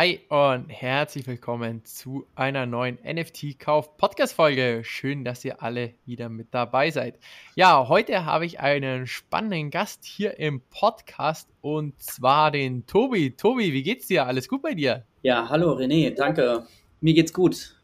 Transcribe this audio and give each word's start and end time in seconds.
Hi 0.00 0.18
und 0.30 0.70
herzlich 0.70 1.26
willkommen 1.26 1.84
zu 1.84 2.24
einer 2.34 2.64
neuen 2.64 2.96
NFT-Kauf-Podcast-Folge. 3.04 4.80
Schön, 4.82 5.26
dass 5.26 5.44
ihr 5.44 5.62
alle 5.62 5.92
wieder 6.06 6.30
mit 6.30 6.54
dabei 6.54 6.90
seid. 6.90 7.18
Ja, 7.54 7.86
heute 7.86 8.24
habe 8.24 8.46
ich 8.46 8.60
einen 8.60 9.06
spannenden 9.06 9.68
Gast 9.68 10.06
hier 10.06 10.38
im 10.38 10.62
Podcast 10.70 11.50
und 11.60 12.02
zwar 12.02 12.50
den 12.50 12.86
Tobi. 12.86 13.36
Tobi, 13.36 13.74
wie 13.74 13.82
geht's 13.82 14.06
dir? 14.06 14.26
Alles 14.26 14.48
gut 14.48 14.62
bei 14.62 14.72
dir? 14.72 15.04
Ja, 15.20 15.46
hallo 15.50 15.74
René, 15.74 16.14
danke. 16.14 16.66
Mir 17.02 17.12
geht's 17.12 17.34
gut. 17.34 17.76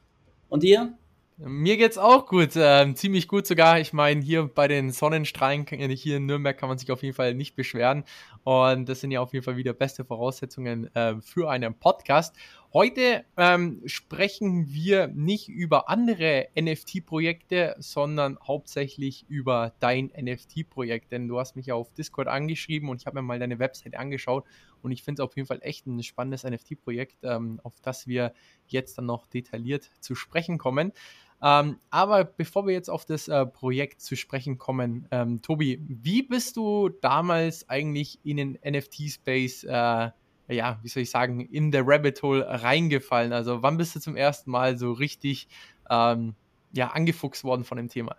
Und 0.48 0.62
dir? 0.62 0.96
Mir 1.38 1.76
geht's 1.76 1.98
auch 1.98 2.24
gut, 2.24 2.52
ähm, 2.56 2.96
ziemlich 2.96 3.28
gut 3.28 3.46
sogar. 3.46 3.78
Ich 3.78 3.92
meine, 3.92 4.22
hier 4.22 4.44
bei 4.46 4.68
den 4.68 4.90
Sonnenstrahlen 4.90 5.66
hier 5.66 6.16
in 6.16 6.24
Nürnberg 6.24 6.56
kann 6.56 6.70
man 6.70 6.78
sich 6.78 6.90
auf 6.90 7.02
jeden 7.02 7.14
Fall 7.14 7.34
nicht 7.34 7.54
beschweren. 7.54 8.04
Und 8.44 8.88
das 8.88 9.02
sind 9.02 9.10
ja 9.10 9.20
auf 9.20 9.34
jeden 9.34 9.44
Fall 9.44 9.58
wieder 9.58 9.74
beste 9.74 10.06
Voraussetzungen 10.06 10.94
äh, 10.94 11.20
für 11.20 11.50
einen 11.50 11.78
Podcast. 11.78 12.34
Heute 12.72 13.26
ähm, 13.36 13.82
sprechen 13.84 14.72
wir 14.72 15.08
nicht 15.08 15.48
über 15.48 15.90
andere 15.90 16.48
NFT-Projekte, 16.58 17.76
sondern 17.80 18.38
hauptsächlich 18.42 19.26
über 19.28 19.74
dein 19.78 20.10
NFT-Projekt. 20.18 21.12
Denn 21.12 21.28
du 21.28 21.38
hast 21.38 21.54
mich 21.54 21.66
ja 21.66 21.74
auf 21.74 21.92
Discord 21.92 22.28
angeschrieben 22.28 22.88
und 22.88 23.02
ich 23.02 23.06
habe 23.06 23.16
mir 23.16 23.22
mal 23.22 23.38
deine 23.38 23.58
Website 23.58 23.96
angeschaut. 23.96 24.46
Und 24.82 24.92
ich 24.92 25.02
finde 25.02 25.22
es 25.22 25.26
auf 25.28 25.36
jeden 25.36 25.48
Fall 25.48 25.58
echt 25.62 25.86
ein 25.86 26.02
spannendes 26.02 26.44
NFT-Projekt, 26.44 27.24
ähm, 27.24 27.60
auf 27.62 27.74
das 27.82 28.06
wir 28.06 28.32
jetzt 28.68 28.96
dann 28.96 29.06
noch 29.06 29.26
detailliert 29.26 29.90
zu 30.00 30.14
sprechen 30.14 30.56
kommen. 30.56 30.92
Ähm, 31.42 31.78
aber 31.90 32.24
bevor 32.24 32.66
wir 32.66 32.72
jetzt 32.72 32.88
auf 32.88 33.04
das 33.04 33.28
äh, 33.28 33.44
Projekt 33.44 34.00
zu 34.00 34.16
sprechen 34.16 34.56
kommen, 34.58 35.06
ähm, 35.10 35.42
Tobi, 35.42 35.82
wie 35.86 36.22
bist 36.22 36.56
du 36.56 36.88
damals 36.88 37.68
eigentlich 37.68 38.18
in 38.24 38.38
den 38.38 38.58
NFT-Space, 38.64 39.64
äh, 39.64 40.10
ja, 40.48 40.78
wie 40.82 40.88
soll 40.88 41.02
ich 41.02 41.10
sagen, 41.10 41.40
in 41.40 41.70
der 41.70 41.86
Rabbit 41.86 42.22
Hole 42.22 42.46
reingefallen? 42.48 43.32
Also 43.32 43.62
wann 43.62 43.76
bist 43.76 43.94
du 43.96 44.00
zum 44.00 44.16
ersten 44.16 44.50
Mal 44.50 44.78
so 44.78 44.92
richtig 44.92 45.48
ähm, 45.90 46.34
ja, 46.72 46.88
angefuchst 46.88 47.44
worden 47.44 47.64
von 47.64 47.76
dem 47.76 47.88
Thema? 47.88 48.16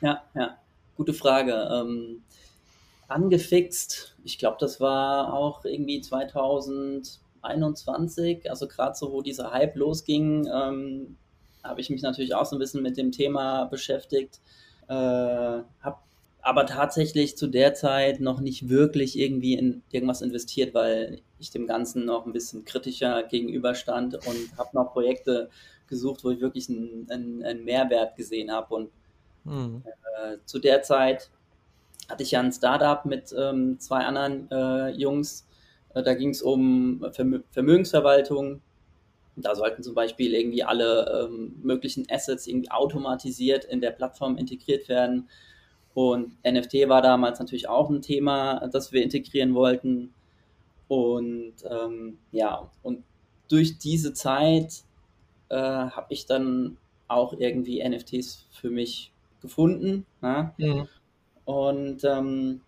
Ja, 0.00 0.22
ja, 0.34 0.58
gute 0.96 1.14
Frage. 1.14 1.52
Ähm, 1.52 2.22
angefixt, 3.06 4.16
ich 4.24 4.38
glaube, 4.38 4.56
das 4.60 4.80
war 4.80 5.32
auch 5.32 5.64
irgendwie 5.64 6.00
2021, 6.00 8.50
also 8.50 8.66
gerade 8.66 8.94
so, 8.94 9.12
wo 9.12 9.22
dieser 9.22 9.52
Hype 9.52 9.76
losging 9.76 10.48
ähm, 10.52 11.16
habe 11.62 11.80
ich 11.80 11.90
mich 11.90 12.02
natürlich 12.02 12.34
auch 12.34 12.46
so 12.46 12.56
ein 12.56 12.58
bisschen 12.58 12.82
mit 12.82 12.96
dem 12.96 13.12
Thema 13.12 13.64
beschäftigt. 13.64 14.40
Äh, 14.88 14.94
habe 14.94 15.96
aber 16.40 16.64
tatsächlich 16.66 17.36
zu 17.36 17.46
der 17.46 17.74
Zeit 17.74 18.20
noch 18.20 18.40
nicht 18.40 18.68
wirklich 18.68 19.18
irgendwie 19.18 19.54
in 19.54 19.82
irgendwas 19.90 20.22
investiert, 20.22 20.72
weil 20.72 21.20
ich 21.38 21.50
dem 21.50 21.66
Ganzen 21.66 22.04
noch 22.04 22.26
ein 22.26 22.32
bisschen 22.32 22.64
kritischer 22.64 23.22
gegenüberstand 23.24 24.14
und 24.14 24.56
habe 24.56 24.70
noch 24.72 24.92
Projekte 24.92 25.50
gesucht, 25.88 26.24
wo 26.24 26.30
ich 26.30 26.40
wirklich 26.40 26.68
einen, 26.68 27.06
einen, 27.10 27.42
einen 27.42 27.64
Mehrwert 27.64 28.16
gesehen 28.16 28.50
habe. 28.50 28.74
Und 28.74 28.90
mhm. 29.44 29.82
äh, 29.84 30.36
zu 30.46 30.58
der 30.58 30.82
Zeit 30.82 31.30
hatte 32.08 32.22
ich 32.22 32.30
ja 32.30 32.40
ein 32.40 32.52
Startup 32.52 33.04
mit 33.04 33.34
ähm, 33.36 33.78
zwei 33.78 33.98
anderen 33.98 34.50
äh, 34.50 34.88
Jungs. 34.90 35.46
Äh, 35.94 36.02
da 36.02 36.14
ging 36.14 36.30
es 36.30 36.40
um 36.40 37.04
Vermö 37.12 37.40
Vermögensverwaltung 37.50 38.62
da 39.44 39.54
sollten 39.54 39.82
zum 39.82 39.94
Beispiel 39.94 40.34
irgendwie 40.34 40.62
alle 40.62 41.28
ähm, 41.28 41.56
möglichen 41.62 42.06
Assets 42.10 42.46
irgendwie 42.46 42.70
automatisiert 42.70 43.64
in 43.64 43.80
der 43.80 43.90
Plattform 43.90 44.36
integriert 44.36 44.88
werden. 44.88 45.28
Und 45.94 46.32
NFT 46.44 46.88
war 46.88 47.02
damals 47.02 47.40
natürlich 47.40 47.68
auch 47.68 47.90
ein 47.90 48.02
Thema, 48.02 48.68
das 48.68 48.92
wir 48.92 49.02
integrieren 49.02 49.54
wollten. 49.54 50.14
Und 50.86 51.54
ähm, 51.68 52.18
ja, 52.32 52.70
und 52.82 53.04
durch 53.48 53.78
diese 53.78 54.12
Zeit 54.12 54.84
äh, 55.48 55.56
habe 55.56 56.06
ich 56.10 56.26
dann 56.26 56.76
auch 57.08 57.32
irgendwie 57.32 57.86
NFTs 57.86 58.46
für 58.50 58.70
mich 58.70 59.12
gefunden. 59.40 60.06
Ne? 60.20 60.52
Mhm. 60.58 60.88
Und 61.44 62.04
ähm, 62.04 62.60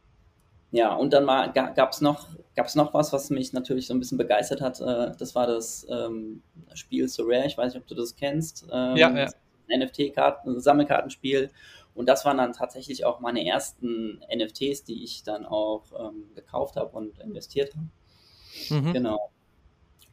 ja, 0.72 0.94
und 0.94 1.12
dann 1.12 1.26
gab 1.52 1.92
es 1.92 2.00
noch, 2.00 2.28
gab's 2.54 2.74
noch 2.74 2.94
was, 2.94 3.12
was 3.12 3.30
mich 3.30 3.52
natürlich 3.52 3.86
so 3.86 3.94
ein 3.94 3.98
bisschen 3.98 4.18
begeistert 4.18 4.60
hat. 4.60 4.80
Äh, 4.80 5.12
das 5.18 5.34
war 5.34 5.46
das 5.46 5.86
ähm, 5.90 6.42
Spiel 6.74 7.08
So 7.08 7.24
Rare. 7.24 7.46
Ich 7.46 7.58
weiß 7.58 7.74
nicht, 7.74 7.82
ob 7.82 7.88
du 7.88 7.94
das 7.94 8.14
kennst. 8.14 8.66
Ähm, 8.70 8.96
ja, 8.96 9.10
ja. 9.10 9.28
NFT-Sammelkartenspiel. 9.68 11.50
Und 11.94 12.08
das 12.08 12.24
waren 12.24 12.38
dann 12.38 12.52
tatsächlich 12.52 13.04
auch 13.04 13.20
meine 13.20 13.44
ersten 13.44 14.20
NFTs, 14.34 14.84
die 14.84 15.02
ich 15.02 15.24
dann 15.24 15.44
auch 15.44 15.84
ähm, 15.98 16.30
gekauft 16.34 16.76
habe 16.76 16.96
und 16.96 17.18
investiert 17.18 17.74
habe. 17.74 18.80
Mhm. 18.80 18.92
Genau. 18.92 19.30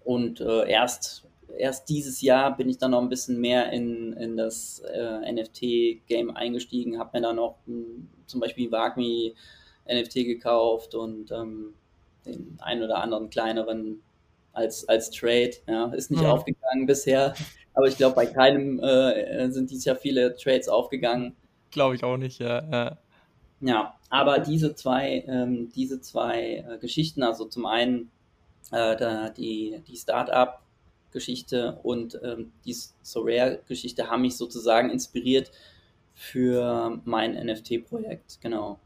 Und 0.04 0.42
äh, 0.42 0.70
erst, 0.70 1.28
erst 1.58 1.90
dieses 1.90 2.22
Jahr 2.22 2.56
bin 2.56 2.70
ich 2.70 2.78
dann 2.78 2.92
noch 2.92 3.02
ein 3.02 3.10
bisschen 3.10 3.40
mehr 3.40 3.72
in, 3.72 4.14
in 4.14 4.38
das 4.38 4.80
äh, 4.80 5.32
NFT-Game 5.32 6.36
eingestiegen, 6.36 6.98
habe 6.98 7.18
mir 7.18 7.28
dann 7.28 7.36
noch 7.36 7.58
hm, 7.68 8.10
zum 8.26 8.40
Beispiel 8.40 8.72
Wagmi 8.72 9.36
NFT 9.88 10.14
gekauft 10.26 10.96
und 10.96 11.32
ähm, 11.32 11.74
den 12.26 12.58
einen 12.60 12.84
oder 12.84 12.98
anderen 13.02 13.30
kleineren 13.30 14.02
als, 14.54 14.88
als 14.88 15.12
Trade. 15.12 15.52
Ja, 15.68 15.88
ist 15.94 16.12
nicht 16.12 16.22
mhm. 16.24 16.30
aufgegangen 16.30 16.86
bisher, 16.86 17.34
aber 17.74 17.88
ich 17.88 17.98
glaube, 17.98 18.16
bei 18.16 18.26
keinem 18.26 18.80
äh, 18.80 19.50
sind 19.52 19.70
dies 19.72 19.86
Jahr 19.86 19.96
viele 19.96 20.36
Trades 20.36 20.68
aufgegangen. 20.68 21.36
Glaube 21.72 21.96
ich 21.96 22.04
auch 22.04 22.18
nicht, 22.18 22.40
ja. 22.40 22.64
ja. 22.72 22.98
Ja, 23.60 23.96
aber 24.10 24.40
diese 24.40 24.76
zwei, 24.76 25.24
ähm, 25.28 25.72
diese 25.76 26.00
zwei 26.00 26.66
äh, 26.68 26.78
Geschichten, 26.78 27.24
also 27.24 27.46
zum 27.46 27.66
einen 27.66 28.12
äh, 28.72 28.96
da, 28.96 29.30
die, 29.30 29.82
die 29.88 29.96
Startup-Geschichte 29.96 31.80
und 31.82 32.20
ähm, 32.24 32.52
die 32.66 32.76
Sorare-Geschichte 33.02 34.10
haben 34.10 34.22
mich 34.22 34.38
sozusagen 34.38 34.90
inspiriert 34.90 35.52
für 36.14 37.00
mein 37.06 37.34
NFT-Projekt, 37.34 38.40
genau. 38.42 38.80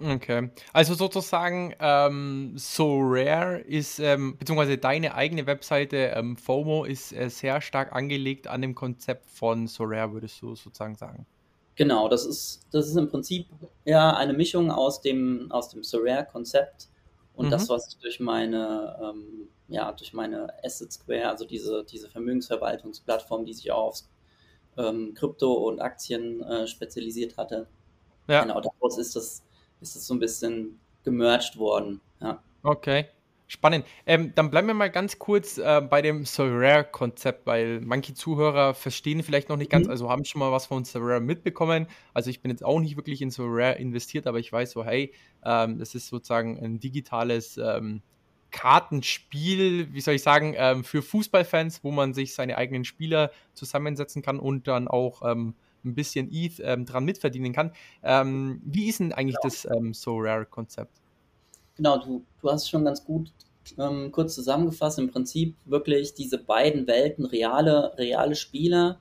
Okay. 0.00 0.50
Also 0.72 0.94
sozusagen, 0.94 1.74
ähm, 1.78 2.54
So 2.56 2.98
Rare 3.00 3.58
ist, 3.60 4.00
ähm, 4.00 4.36
beziehungsweise 4.36 4.76
deine 4.76 5.14
eigene 5.14 5.46
Webseite 5.46 6.12
ähm, 6.16 6.36
FOMO 6.36 6.84
ist 6.84 7.12
äh, 7.12 7.30
sehr 7.30 7.60
stark 7.60 7.92
angelegt 7.92 8.48
an 8.48 8.60
dem 8.60 8.74
Konzept 8.74 9.30
von 9.30 9.68
So 9.68 9.84
Rare, 9.84 10.12
würdest 10.12 10.42
du 10.42 10.56
sozusagen 10.56 10.96
sagen. 10.96 11.26
Genau, 11.76 12.08
das 12.08 12.24
ist, 12.26 12.66
das 12.72 12.88
ist 12.88 12.96
im 12.96 13.08
Prinzip 13.08 13.46
ja 13.84 14.16
eine 14.16 14.32
Mischung 14.32 14.70
aus 14.70 15.00
dem, 15.00 15.50
aus 15.50 15.68
dem 15.68 15.82
So 15.84 15.98
Rare-Konzept 16.00 16.88
und 17.34 17.46
mhm. 17.46 17.50
das, 17.50 17.68
was 17.68 17.88
ich 17.88 17.98
durch 17.98 18.20
meine, 18.20 18.96
ähm, 19.02 19.48
ja, 19.68 19.92
durch 19.92 20.12
meine 20.12 20.52
Asset 20.64 20.92
Square, 20.92 21.28
also 21.28 21.44
diese, 21.44 21.84
diese 21.84 22.08
Vermögensverwaltungsplattform, 22.08 23.44
die 23.44 23.54
sich 23.54 23.70
auf 23.70 24.02
ähm, 24.76 25.14
Krypto 25.14 25.52
und 25.52 25.80
Aktien 25.80 26.42
äh, 26.42 26.66
spezialisiert 26.66 27.36
hatte. 27.36 27.68
Ja. 28.28 28.42
Genau, 28.42 28.60
daraus 28.60 28.98
ist 28.98 29.16
das 29.16 29.43
ist 29.84 29.96
es 29.96 30.06
so 30.06 30.14
ein 30.14 30.18
bisschen 30.18 30.80
gemerged 31.04 31.58
worden. 31.58 32.00
Ja. 32.20 32.42
Okay. 32.62 33.06
Spannend. 33.46 33.84
Ähm, 34.06 34.32
dann 34.34 34.50
bleiben 34.50 34.66
wir 34.66 34.74
mal 34.74 34.90
ganz 34.90 35.18
kurz 35.18 35.58
äh, 35.58 35.82
bei 35.82 36.00
dem 36.00 36.24
Sorare-Konzept, 36.24 37.46
weil 37.46 37.82
manche 37.82 38.14
Zuhörer 38.14 38.72
verstehen 38.72 39.22
vielleicht 39.22 39.50
noch 39.50 39.58
nicht 39.58 39.70
ganz, 39.70 39.84
mhm. 39.84 39.90
also 39.90 40.08
haben 40.08 40.24
schon 40.24 40.38
mal 40.38 40.50
was 40.50 40.66
von 40.66 40.84
Sorare 40.84 41.20
mitbekommen. 41.20 41.86
Also 42.14 42.30
ich 42.30 42.40
bin 42.40 42.50
jetzt 42.50 42.64
auch 42.64 42.80
nicht 42.80 42.96
wirklich 42.96 43.20
in 43.20 43.30
Sorare 43.30 43.74
investiert, 43.74 44.26
aber 44.26 44.38
ich 44.38 44.50
weiß 44.50 44.70
so, 44.70 44.84
hey, 44.84 45.12
ähm, 45.44 45.78
das 45.78 45.94
ist 45.94 46.08
sozusagen 46.08 46.58
ein 46.58 46.80
digitales 46.80 47.58
ähm, 47.58 48.00
Kartenspiel, 48.50 49.92
wie 49.92 50.00
soll 50.00 50.14
ich 50.14 50.22
sagen, 50.22 50.54
ähm, 50.56 50.82
für 50.82 51.02
Fußballfans, 51.02 51.84
wo 51.84 51.90
man 51.90 52.14
sich 52.14 52.34
seine 52.34 52.56
eigenen 52.56 52.86
Spieler 52.86 53.30
zusammensetzen 53.52 54.22
kann 54.22 54.38
und 54.40 54.66
dann 54.68 54.88
auch 54.88 55.20
ähm, 55.30 55.54
ein 55.84 55.94
bisschen 55.94 56.30
ETH 56.32 56.60
ähm, 56.60 56.84
dran 56.84 57.04
mitverdienen 57.04 57.52
kann. 57.52 57.72
Ähm, 58.02 58.60
wie 58.64 58.88
ist 58.88 59.00
denn 59.00 59.12
eigentlich 59.12 59.38
genau. 59.40 59.54
das 59.54 59.68
ähm, 59.76 59.94
So 59.94 60.18
Rare-Konzept? 60.18 61.00
Genau, 61.76 61.98
du, 61.98 62.24
du 62.40 62.50
hast 62.50 62.68
schon 62.68 62.84
ganz 62.84 63.04
gut 63.04 63.32
ähm, 63.78 64.12
kurz 64.12 64.34
zusammengefasst. 64.34 64.98
Im 64.98 65.10
Prinzip 65.10 65.56
wirklich 65.64 66.14
diese 66.14 66.38
beiden 66.38 66.86
Welten, 66.86 67.24
reale, 67.24 67.96
reale 67.96 68.34
Spieler 68.34 69.00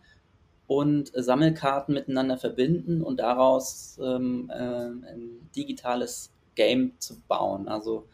und 0.68 1.12
Sammelkarten 1.13 1.94
miteinander 1.94 2.38
verbinden 2.38 3.01
und 3.01 3.19
daraus 3.19 4.00
ähm, 4.01 4.50
äh, 4.50 4.56
ein 4.56 5.50
digitales 5.56 6.31
Game 6.56 6.94
zu 7.00 7.19
bauen. 7.27 7.68
Also 7.68 8.07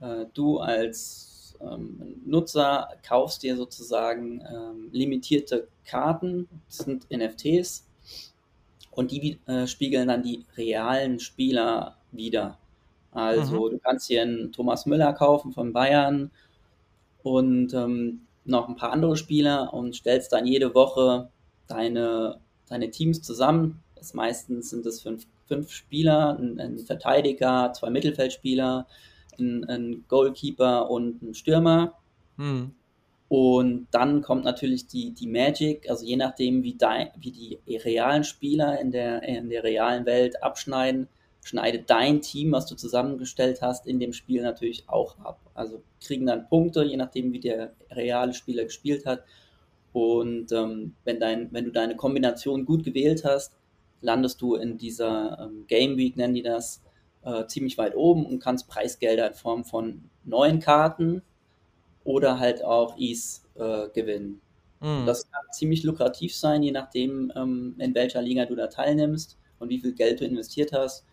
äh, 0.00 0.26
du 0.34 0.58
als 0.58 1.56
ähm, 1.60 2.20
Nutzer 2.24 2.88
kaufst 3.06 3.42
dir 3.42 3.56
sozusagen 3.56 4.40
ähm, 4.40 4.88
limitierte 4.92 5.68
Karten, 5.84 6.48
das 6.66 6.78
sind 6.78 7.06
NFTs, 7.10 7.85
und 8.96 9.10
die 9.10 9.38
äh, 9.46 9.66
spiegeln 9.66 10.08
dann 10.08 10.22
die 10.22 10.44
realen 10.56 11.20
Spieler 11.20 11.96
wieder. 12.12 12.58
Also 13.12 13.66
mhm. 13.66 13.70
du 13.72 13.78
kannst 13.78 14.08
hier 14.08 14.22
einen 14.22 14.52
Thomas 14.52 14.86
Müller 14.86 15.12
kaufen 15.12 15.52
von 15.52 15.72
Bayern 15.72 16.30
und 17.22 17.72
ähm, 17.74 18.22
noch 18.44 18.68
ein 18.68 18.76
paar 18.76 18.92
andere 18.92 19.16
Spieler 19.16 19.72
und 19.74 19.94
stellst 19.94 20.32
dann 20.32 20.46
jede 20.46 20.74
Woche 20.74 21.28
deine, 21.66 22.40
deine 22.68 22.90
Teams 22.90 23.22
zusammen. 23.22 23.82
Das 23.96 24.14
meistens 24.14 24.70
sind 24.70 24.86
es 24.86 25.02
fünf, 25.02 25.26
fünf 25.46 25.70
Spieler, 25.70 26.38
ein, 26.38 26.58
ein 26.58 26.78
Verteidiger, 26.78 27.72
zwei 27.74 27.90
Mittelfeldspieler, 27.90 28.86
ein, 29.38 29.64
ein, 29.64 30.04
Goalkeeper 30.08 30.90
und 30.90 31.22
ein 31.22 31.34
Stürmer. 31.34 31.94
Mhm. 32.36 32.72
Und 33.28 33.88
dann 33.90 34.22
kommt 34.22 34.44
natürlich 34.44 34.86
die, 34.86 35.12
die 35.12 35.26
Magic, 35.26 35.90
also 35.90 36.04
je 36.04 36.16
nachdem, 36.16 36.62
wie, 36.62 36.76
dein, 36.76 37.10
wie 37.18 37.32
die 37.32 37.58
realen 37.76 38.22
Spieler 38.22 38.80
in 38.80 38.92
der, 38.92 39.22
in 39.24 39.50
der 39.50 39.64
realen 39.64 40.06
Welt 40.06 40.42
abschneiden, 40.42 41.08
schneidet 41.42 41.90
dein 41.90 42.20
Team, 42.20 42.52
was 42.52 42.66
du 42.66 42.76
zusammengestellt 42.76 43.62
hast, 43.62 43.86
in 43.86 43.98
dem 43.98 44.12
Spiel 44.12 44.42
natürlich 44.42 44.88
auch 44.88 45.18
ab. 45.18 45.40
Also 45.54 45.82
kriegen 46.00 46.26
dann 46.26 46.48
Punkte, 46.48 46.84
je 46.84 46.96
nachdem, 46.96 47.32
wie 47.32 47.40
der 47.40 47.72
reale 47.90 48.32
Spieler 48.32 48.64
gespielt 48.64 49.06
hat. 49.06 49.24
Und 49.92 50.52
ähm, 50.52 50.94
wenn, 51.04 51.18
dein, 51.18 51.52
wenn 51.52 51.64
du 51.64 51.72
deine 51.72 51.96
Kombination 51.96 52.64
gut 52.64 52.84
gewählt 52.84 53.24
hast, 53.24 53.56
landest 54.00 54.40
du 54.40 54.54
in 54.54 54.78
dieser 54.78 55.38
ähm, 55.40 55.64
Game 55.66 55.96
Week, 55.96 56.16
nennen 56.16 56.34
die 56.34 56.42
das, 56.42 56.82
äh, 57.24 57.46
ziemlich 57.46 57.76
weit 57.76 57.96
oben 57.96 58.24
und 58.24 58.40
kannst 58.40 58.68
Preisgelder 58.68 59.28
in 59.28 59.34
Form 59.34 59.64
von 59.64 60.10
neuen 60.24 60.60
Karten 60.60 61.22
oder 62.06 62.38
halt 62.38 62.64
auch 62.64 62.96
Ease 62.96 63.42
äh, 63.56 63.88
gewinnen. 63.90 64.40
Mhm. 64.80 65.04
Das 65.06 65.30
kann 65.30 65.42
ziemlich 65.52 65.82
lukrativ 65.82 66.34
sein, 66.34 66.62
je 66.62 66.70
nachdem, 66.70 67.32
ähm, 67.36 67.74
in 67.78 67.94
welcher 67.94 68.22
Liga 68.22 68.46
du 68.46 68.54
da 68.54 68.68
teilnimmst 68.68 69.36
und 69.58 69.68
wie 69.68 69.80
viel 69.80 69.92
Geld 69.92 70.20
du 70.20 70.24
investiert 70.24 70.72
hast. 70.72 71.04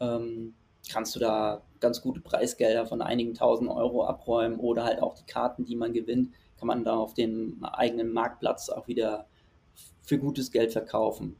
Ähm, 0.00 0.54
kannst 0.90 1.14
du 1.14 1.20
da 1.20 1.62
ganz 1.80 2.00
gute 2.00 2.20
Preisgelder 2.20 2.86
von 2.86 3.02
einigen 3.02 3.34
tausend 3.34 3.70
Euro 3.70 4.04
abräumen 4.04 4.58
oder 4.58 4.84
halt 4.84 5.02
auch 5.02 5.14
die 5.14 5.26
Karten, 5.26 5.64
die 5.64 5.76
man 5.76 5.92
gewinnt, 5.92 6.32
kann 6.58 6.68
man 6.68 6.84
da 6.84 6.96
auf 6.96 7.14
dem 7.14 7.64
eigenen 7.64 8.12
Marktplatz 8.12 8.68
auch 8.68 8.86
wieder 8.86 9.26
für 10.02 10.18
gutes 10.18 10.50
Geld 10.50 10.72
verkaufen. 10.72 11.36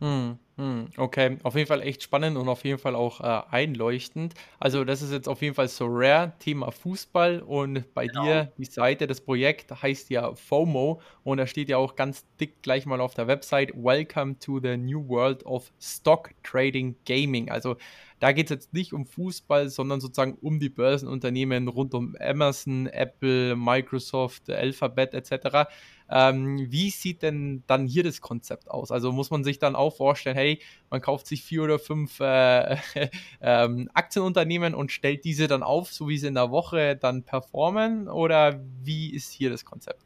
Hm, 0.00 0.38
hm, 0.58 0.88
okay, 0.96 1.38
auf 1.44 1.54
jeden 1.54 1.68
Fall 1.68 1.82
echt 1.82 2.02
spannend 2.02 2.36
und 2.36 2.48
auf 2.48 2.64
jeden 2.64 2.80
Fall 2.80 2.96
auch 2.96 3.20
äh, 3.20 3.42
einleuchtend. 3.48 4.34
Also 4.58 4.84
das 4.84 5.02
ist 5.02 5.12
jetzt 5.12 5.28
auf 5.28 5.40
jeden 5.40 5.54
Fall 5.54 5.68
so 5.68 5.86
rare, 5.88 6.32
Thema 6.40 6.72
Fußball 6.72 7.42
und 7.42 7.94
bei 7.94 8.08
genau. 8.08 8.24
dir 8.24 8.52
die 8.58 8.64
Seite, 8.64 9.06
das 9.06 9.20
Projekt 9.20 9.70
heißt 9.70 10.10
ja 10.10 10.34
FOMO 10.34 11.00
und 11.22 11.38
da 11.38 11.46
steht 11.46 11.68
ja 11.68 11.76
auch 11.76 11.94
ganz 11.94 12.26
dick 12.40 12.60
gleich 12.62 12.86
mal 12.86 13.00
auf 13.00 13.14
der 13.14 13.28
Website 13.28 13.72
Welcome 13.76 14.40
to 14.40 14.58
the 14.60 14.76
New 14.76 15.08
World 15.08 15.46
of 15.46 15.70
Stock 15.80 16.30
Trading 16.42 16.96
Gaming. 17.06 17.52
Also 17.52 17.76
da 18.20 18.32
geht 18.32 18.46
es 18.46 18.50
jetzt 18.50 18.74
nicht 18.74 18.92
um 18.92 19.06
Fußball, 19.06 19.68
sondern 19.68 20.00
sozusagen 20.00 20.34
um 20.40 20.58
die 20.58 20.70
Börsenunternehmen 20.70 21.68
rund 21.68 21.94
um 21.94 22.16
Amazon, 22.18 22.86
Apple, 22.88 23.54
Microsoft, 23.54 24.50
Alphabet 24.50 25.14
etc. 25.14 25.68
Ähm, 26.10 26.70
wie 26.70 26.90
sieht 26.90 27.22
denn 27.22 27.62
dann 27.66 27.86
hier 27.86 28.02
das 28.02 28.20
Konzept 28.20 28.70
aus? 28.70 28.90
Also 28.90 29.12
muss 29.12 29.30
man 29.30 29.44
sich 29.44 29.58
dann 29.58 29.76
auch 29.76 29.94
vorstellen, 29.96 30.36
hey, 30.36 30.47
man 30.90 31.00
kauft 31.00 31.26
sich 31.26 31.42
vier 31.42 31.62
oder 31.62 31.78
fünf 31.78 32.20
äh, 32.20 32.76
ähm, 33.40 33.90
Aktienunternehmen 33.94 34.74
und 34.74 34.92
stellt 34.92 35.24
diese 35.24 35.46
dann 35.46 35.62
auf, 35.62 35.92
so 35.92 36.08
wie 36.08 36.18
sie 36.18 36.28
in 36.28 36.34
der 36.34 36.50
Woche 36.50 36.96
dann 36.96 37.22
performen? 37.22 38.08
Oder 38.08 38.60
wie 38.82 39.14
ist 39.14 39.30
hier 39.32 39.50
das 39.50 39.64
Konzept? 39.64 40.02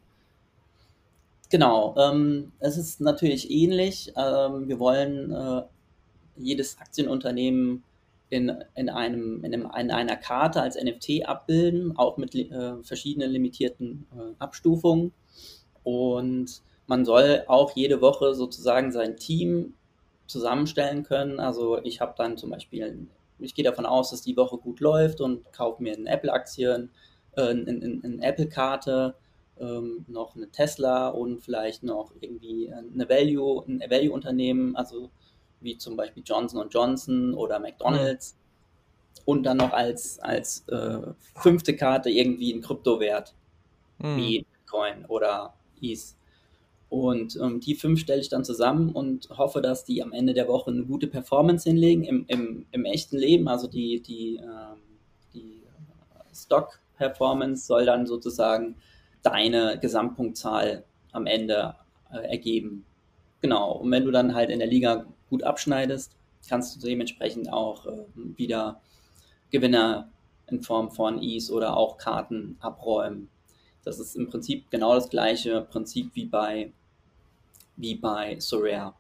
Genau, 1.51 1.95
ähm, 1.99 2.53
es 2.61 2.79
ist 2.79 3.01
natürlich 3.01 3.51
ähnlich. 3.51 4.13
Ähm, 4.17 4.69
wir 4.69 4.79
wollen 4.79 5.31
äh, 5.33 5.63
jedes 6.37 6.79
Aktienunternehmen 6.79 7.83
in, 8.31 8.51
in, 8.75 8.89
einem, 8.89 9.45
in, 9.45 9.55
einem, 9.55 9.71
in 9.79 9.91
einer 9.91 10.17
Karte 10.17 10.63
als 10.63 10.83
NFT 10.83 11.27
abbilden, 11.27 11.97
auch 11.99 12.17
mit 12.17 12.35
äh, 12.35 12.83
verschiedenen 12.83 13.31
limitierten 13.31 14.07
äh, 14.17 14.35
Abstufungen. 14.39 15.13
Und 15.85 16.63
man 16.87 17.05
soll 17.05 17.45
auch 17.47 17.77
jede 17.77 18.01
Woche 18.01 18.35
sozusagen 18.35 18.91
sein 18.91 19.19
Team 19.19 19.75
zusammenstellen 20.33 21.05
können. 21.05 21.39
Also 21.39 21.79
ich 21.83 22.01
habe 22.01 22.15
dann 22.17 22.37
zum 22.37 22.51
Beispiel, 22.51 23.07
ich 23.39 23.55
gehe 23.55 23.65
davon 23.65 23.87
aus, 23.87 24.11
dass 24.11 24.23
die 24.23 24.37
Woche 24.37 24.57
gut 24.57 24.81
läuft 24.81 25.21
und 25.21 25.53
kaufe 25.53 25.83
mir 25.83 25.95
eine 25.95 26.11
Apple-Aktien, 26.11 26.91
äh, 27.37 27.43
eine, 27.43 27.71
eine, 27.71 28.01
eine 28.03 28.23
Apple-Karte, 28.23 29.15
ähm, 29.61 30.05
noch 30.09 30.35
eine 30.35 30.51
Tesla 30.51 31.09
und 31.09 31.41
vielleicht 31.41 31.83
noch 31.83 32.13
irgendwie 32.21 32.73
eine 32.73 33.09
Value, 33.09 33.65
ein 33.67 33.81
Value-Unternehmen, 33.89 34.75
also 34.77 35.11
wie 35.61 35.79
zum 35.79 35.97
Beispiel 35.97 36.23
Johnson 36.27 36.69
Johnson 36.69 37.35
oder 37.35 37.61
McDonalds. 37.61 38.35
Mhm. 38.35 38.43
Und 39.25 39.45
dann 39.45 39.59
noch 39.59 39.73
als, 39.73 40.19
als 40.19 40.67
äh, 40.69 40.99
fünfte 41.37 41.77
Karte 41.77 42.11
irgendwie 42.11 42.53
ein 42.53 42.61
Kryptowert, 42.61 43.35
mhm. 43.99 44.17
wie 44.17 44.47
Bitcoin 44.51 45.05
oder 45.07 45.55
ETH. 45.81 46.17
Und 46.93 47.39
ähm, 47.41 47.59
die 47.59 47.75
fünf 47.75 48.01
stelle 48.01 48.21
ich 48.21 48.29
dann 48.29 48.45
zusammen 48.45 48.91
und 48.91 49.31
hoffe, 49.31 49.63
dass 49.63 49.87
die 49.87 50.03
am 50.03 50.13
Ende 50.13 50.35
der 50.35 50.47
Woche 50.47 50.71
eine 50.71 50.85
gute 50.85 51.07
Performance 51.07 51.67
hinlegen 51.67 52.05
im, 52.05 52.27
im, 52.29 52.67
im 52.71 52.85
echten 52.85 53.17
Leben. 53.17 53.49
Also 53.49 53.67
die, 53.67 54.03
die, 54.03 54.37
ähm, 54.37 54.99
die 55.33 55.63
Stock-Performance 56.35 57.65
soll 57.65 57.87
dann 57.87 58.07
sozusagen 58.07 58.77
deine 59.23 59.79
Gesamtpunktzahl 59.81 60.85
am 61.13 61.25
Ende 61.25 61.77
äh, 62.13 62.29
ergeben. 62.29 62.85
Genau. 63.41 63.73
Und 63.73 63.91
wenn 63.91 64.05
du 64.05 64.11
dann 64.11 64.35
halt 64.35 64.51
in 64.51 64.59
der 64.59 64.69
Liga 64.69 65.07
gut 65.31 65.45
abschneidest, 65.45 66.13
kannst 66.47 66.77
du 66.77 66.87
dementsprechend 66.87 67.51
auch 67.51 67.87
äh, 67.87 68.05
wieder 68.37 68.83
Gewinner 69.51 70.11
in 70.47 70.61
Form 70.63 70.91
von 70.91 71.23
Ease 71.23 71.51
oder 71.55 71.75
auch 71.75 71.97
Karten 71.97 72.59
abräumen. 72.61 73.31
Das 73.83 73.99
ist 73.99 74.15
im 74.15 74.29
Prinzip 74.29 74.71
genau 74.71 74.95
das 74.95 75.09
gleiche 75.09 75.63
Prinzip 75.63 76.11
wie 76.13 76.27
bei, 76.27 76.71
wie 77.77 77.95
bei 77.95 78.39
Sorare. 78.39 78.95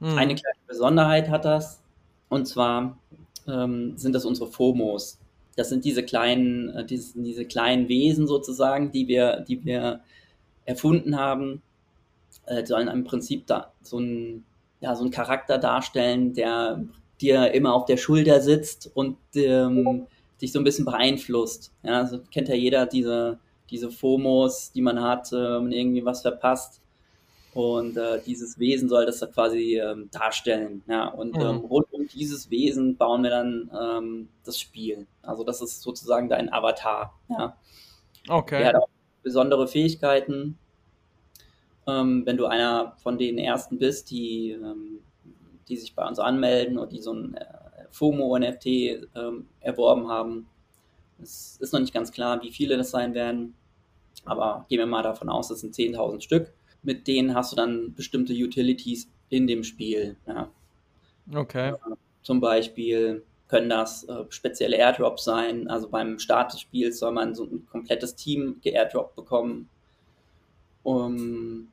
Mhm. 0.00 0.18
Eine 0.18 0.34
kleine 0.34 0.58
Besonderheit 0.66 1.28
hat 1.28 1.44
das, 1.44 1.82
und 2.28 2.46
zwar 2.46 2.98
ähm, 3.46 3.96
sind 3.96 4.14
das 4.14 4.24
unsere 4.24 4.50
FOMOs. 4.50 5.18
Das 5.56 5.68
sind 5.68 5.84
diese 5.84 6.02
kleinen, 6.02 6.70
äh, 6.70 6.84
diese, 6.84 7.20
diese 7.22 7.44
kleinen 7.44 7.88
Wesen 7.88 8.26
sozusagen, 8.26 8.90
die 8.90 9.06
wir, 9.08 9.40
die 9.40 9.64
wir 9.64 10.00
erfunden 10.64 11.16
haben, 11.16 11.62
äh, 12.46 12.64
sollen 12.66 12.88
im 12.88 13.04
Prinzip 13.04 13.46
da 13.46 13.72
so 13.82 13.98
ein 13.98 14.44
ja, 14.84 14.94
so 14.94 15.02
einen 15.02 15.10
Charakter 15.10 15.56
darstellen, 15.56 16.34
der 16.34 16.84
dir 17.20 17.52
immer 17.52 17.72
auf 17.74 17.86
der 17.86 17.96
Schulter 17.96 18.40
sitzt 18.40 18.90
und 18.94 19.16
ähm, 19.34 20.06
dich 20.42 20.52
so 20.52 20.60
ein 20.60 20.64
bisschen 20.64 20.84
beeinflusst. 20.84 21.72
Ja, 21.82 22.00
also 22.00 22.20
kennt 22.30 22.48
ja 22.48 22.54
jeder 22.54 22.84
diese, 22.84 23.38
diese 23.70 23.90
FOMOs, 23.90 24.72
die 24.72 24.82
man 24.82 25.00
hat, 25.00 25.32
äh, 25.32 25.36
wenn 25.36 25.62
man 25.62 25.72
irgendwie 25.72 26.04
was 26.04 26.20
verpasst. 26.20 26.82
Und 27.54 27.96
äh, 27.96 28.20
dieses 28.26 28.58
Wesen 28.58 28.88
soll 28.88 29.06
das 29.06 29.20
quasi 29.32 29.78
ähm, 29.78 30.10
darstellen. 30.10 30.82
Ja, 30.88 31.06
und 31.08 31.36
mhm. 31.36 31.42
ähm, 31.42 31.56
rund 31.58 31.92
um 31.92 32.06
dieses 32.08 32.50
Wesen 32.50 32.96
bauen 32.96 33.22
wir 33.22 33.30
dann 33.30 33.70
ähm, 33.80 34.28
das 34.44 34.58
Spiel. 34.58 35.06
Also 35.22 35.44
das 35.44 35.62
ist 35.62 35.80
sozusagen 35.80 36.28
dein 36.28 36.52
Avatar. 36.52 37.14
Ja. 37.28 37.56
Okay. 38.28 38.58
Der 38.58 38.68
hat 38.68 38.76
auch 38.76 38.88
besondere 39.22 39.68
Fähigkeiten, 39.68 40.58
ähm, 41.86 42.26
wenn 42.26 42.36
du 42.36 42.46
einer 42.46 42.96
von 42.98 43.18
den 43.18 43.38
ersten 43.38 43.78
bist, 43.78 44.10
die, 44.10 44.50
ähm, 44.50 44.98
die 45.68 45.76
sich 45.76 45.94
bei 45.94 46.06
uns 46.06 46.18
anmelden 46.18 46.76
und 46.76 46.92
die 46.92 47.00
so 47.00 47.12
ein 47.12 47.36
äh, 47.36 47.44
FOMO-NFT 47.90 48.66
ähm, 48.66 49.46
erworben 49.60 50.08
haben. 50.08 50.48
Es 51.22 51.56
ist 51.60 51.72
noch 51.72 51.80
nicht 51.80 51.94
ganz 51.94 52.10
klar, 52.10 52.42
wie 52.42 52.50
viele 52.50 52.76
das 52.76 52.90
sein 52.90 53.14
werden, 53.14 53.54
aber 54.24 54.66
gehen 54.68 54.78
wir 54.78 54.86
mal 54.86 55.02
davon 55.02 55.28
aus, 55.28 55.48
das 55.48 55.60
sind 55.60 55.74
10.000 55.74 56.20
Stück. 56.20 56.52
Mit 56.84 57.08
denen 57.08 57.34
hast 57.34 57.52
du 57.52 57.56
dann 57.56 57.94
bestimmte 57.94 58.32
Utilities 58.32 59.08
in 59.30 59.46
dem 59.46 59.64
Spiel. 59.64 60.16
Ja. 60.26 60.50
Okay. 61.34 61.70
Äh, 61.70 61.96
zum 62.22 62.40
Beispiel 62.40 63.24
können 63.48 63.70
das 63.70 64.04
äh, 64.04 64.24
spezielle 64.28 64.76
Airdrops 64.76 65.24
sein. 65.24 65.68
Also 65.68 65.88
beim 65.88 66.18
Start 66.18 66.52
des 66.52 66.60
Spiels 66.60 66.98
soll 66.98 67.12
man 67.12 67.34
so 67.34 67.44
ein 67.44 67.66
komplettes 67.66 68.14
Team 68.14 68.60
geairdroppt 68.62 69.16
bekommen. 69.16 69.68
Um, 70.82 71.68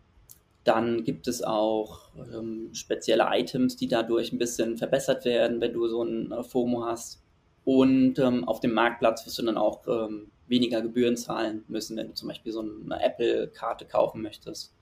dann 0.63 1.03
gibt 1.03 1.27
es 1.27 1.43
auch 1.43 2.01
ähm, 2.17 2.69
spezielle 2.73 3.27
Items, 3.31 3.75
die 3.75 3.87
dadurch 3.87 4.31
ein 4.31 4.37
bisschen 4.37 4.77
verbessert 4.77 5.25
werden, 5.25 5.59
wenn 5.59 5.73
du 5.73 5.87
so 5.87 6.03
ein 6.03 6.31
äh, 6.31 6.43
FOMO 6.43 6.85
hast. 6.85 7.21
Und 7.65 8.19
ähm, 8.19 8.47
auf 8.47 8.59
dem 8.59 8.73
Marktplatz 8.73 9.25
wirst 9.25 9.37
du 9.39 9.43
dann 9.43 9.57
auch 9.57 9.87
ähm, 9.87 10.31
weniger 10.47 10.81
Gebühren 10.81 11.17
zahlen 11.17 11.63
müssen, 11.67 11.97
wenn 11.97 12.07
du 12.07 12.13
zum 12.13 12.27
Beispiel 12.27 12.51
so 12.51 12.61
eine 12.61 13.01
Apple-Karte 13.03 13.85
kaufen 13.85 14.21
möchtest. 14.21 14.73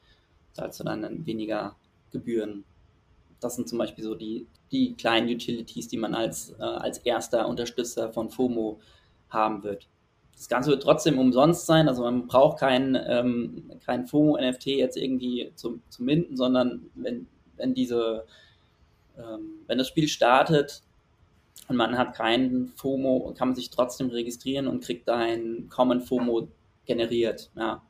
Zahlst 0.60 0.80
du 0.82 0.84
dann 0.84 1.26
weniger 1.26 1.76
Gebühren. 2.12 2.66
Das 3.40 3.56
sind 3.56 3.70
zum 3.70 3.78
Beispiel 3.78 4.04
so 4.04 4.14
die, 4.14 4.46
die 4.72 4.94
kleinen 4.96 5.30
Utilities, 5.30 5.88
die 5.88 5.98
man 5.98 6.14
als, 6.14 6.54
äh, 6.60 6.64
als 6.64 6.98
erster 7.00 7.48
Unterstützer 7.48 8.12
von 8.12 8.30
FOMO 8.30 8.80
haben 9.30 9.64
wird. 9.64 9.88
Das 10.36 10.50
Ganze 10.50 10.72
wird 10.72 10.84
trotzdem 10.84 11.18
umsonst 11.18 11.66
sein, 11.66 11.88
also 11.88 12.04
man 12.04 12.28
braucht 12.28 12.60
kein, 12.60 12.98
ähm, 13.08 13.72
kein 13.86 14.06
FOMO-NFT 14.06 14.68
jetzt 14.68 14.98
irgendwie 14.98 15.52
zum, 15.56 15.82
zum 15.90 16.06
Minden, 16.06 16.36
sondern 16.36 16.90
wenn, 16.96 17.28
wenn 17.56 17.74
diese, 17.74 18.26
ähm, 19.18 19.62
wenn 19.68 19.78
das 19.78 19.88
Spiel 19.88 20.08
startet 20.08 20.82
und 21.68 21.76
man 21.78 21.98
hat 21.98 22.16
keinen 22.16 22.74
FOMO, 22.76 23.34
kann 23.38 23.50
man 23.50 23.56
sich 23.56 23.70
trotzdem 23.70 24.10
registrieren 24.10 24.68
und 24.68 24.84
kriegt 24.84 25.10
ein 25.10 25.70
Common 25.70 26.02
FOMO 26.02 26.50
generiert, 26.86 27.50
ja, 27.56 27.82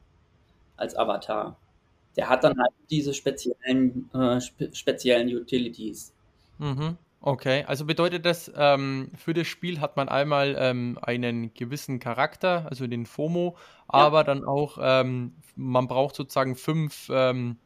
als 0.75 0.95
Avatar. 0.95 1.57
Der 2.19 2.27
hat 2.27 2.43
dann 2.43 2.59
halt 2.59 2.73
diese 2.89 3.13
speziellen, 3.13 4.09
äh, 4.13 4.41
spe 4.41 4.75
speziellen 4.75 5.29
Utilities. 5.29 6.13
Mhm. 6.57 6.97
Okay, 7.21 7.63
also 7.65 7.85
bedeutet 7.85 8.25
das, 8.25 8.51
ähm, 8.57 9.11
für 9.17 9.33
das 9.33 9.47
Spiel 9.47 9.79
hat 9.79 9.95
man 9.95 10.09
einmal 10.09 10.57
ähm, 10.59 10.99
einen 11.01 11.53
gewissen 11.53 11.99
Charakter, 11.99 12.67
also 12.69 12.87
den 12.87 13.05
FOMO, 13.05 13.55
Ja, 13.93 14.07
aber 14.07 14.25
dann 14.25 14.43
auch, 14.43 14.77
ähm, 14.81 15.35
man 15.55 15.87
braucht 15.87 16.15
sozusagen 16.15 16.57
fünf 16.57 17.09
ähm, 17.09 17.57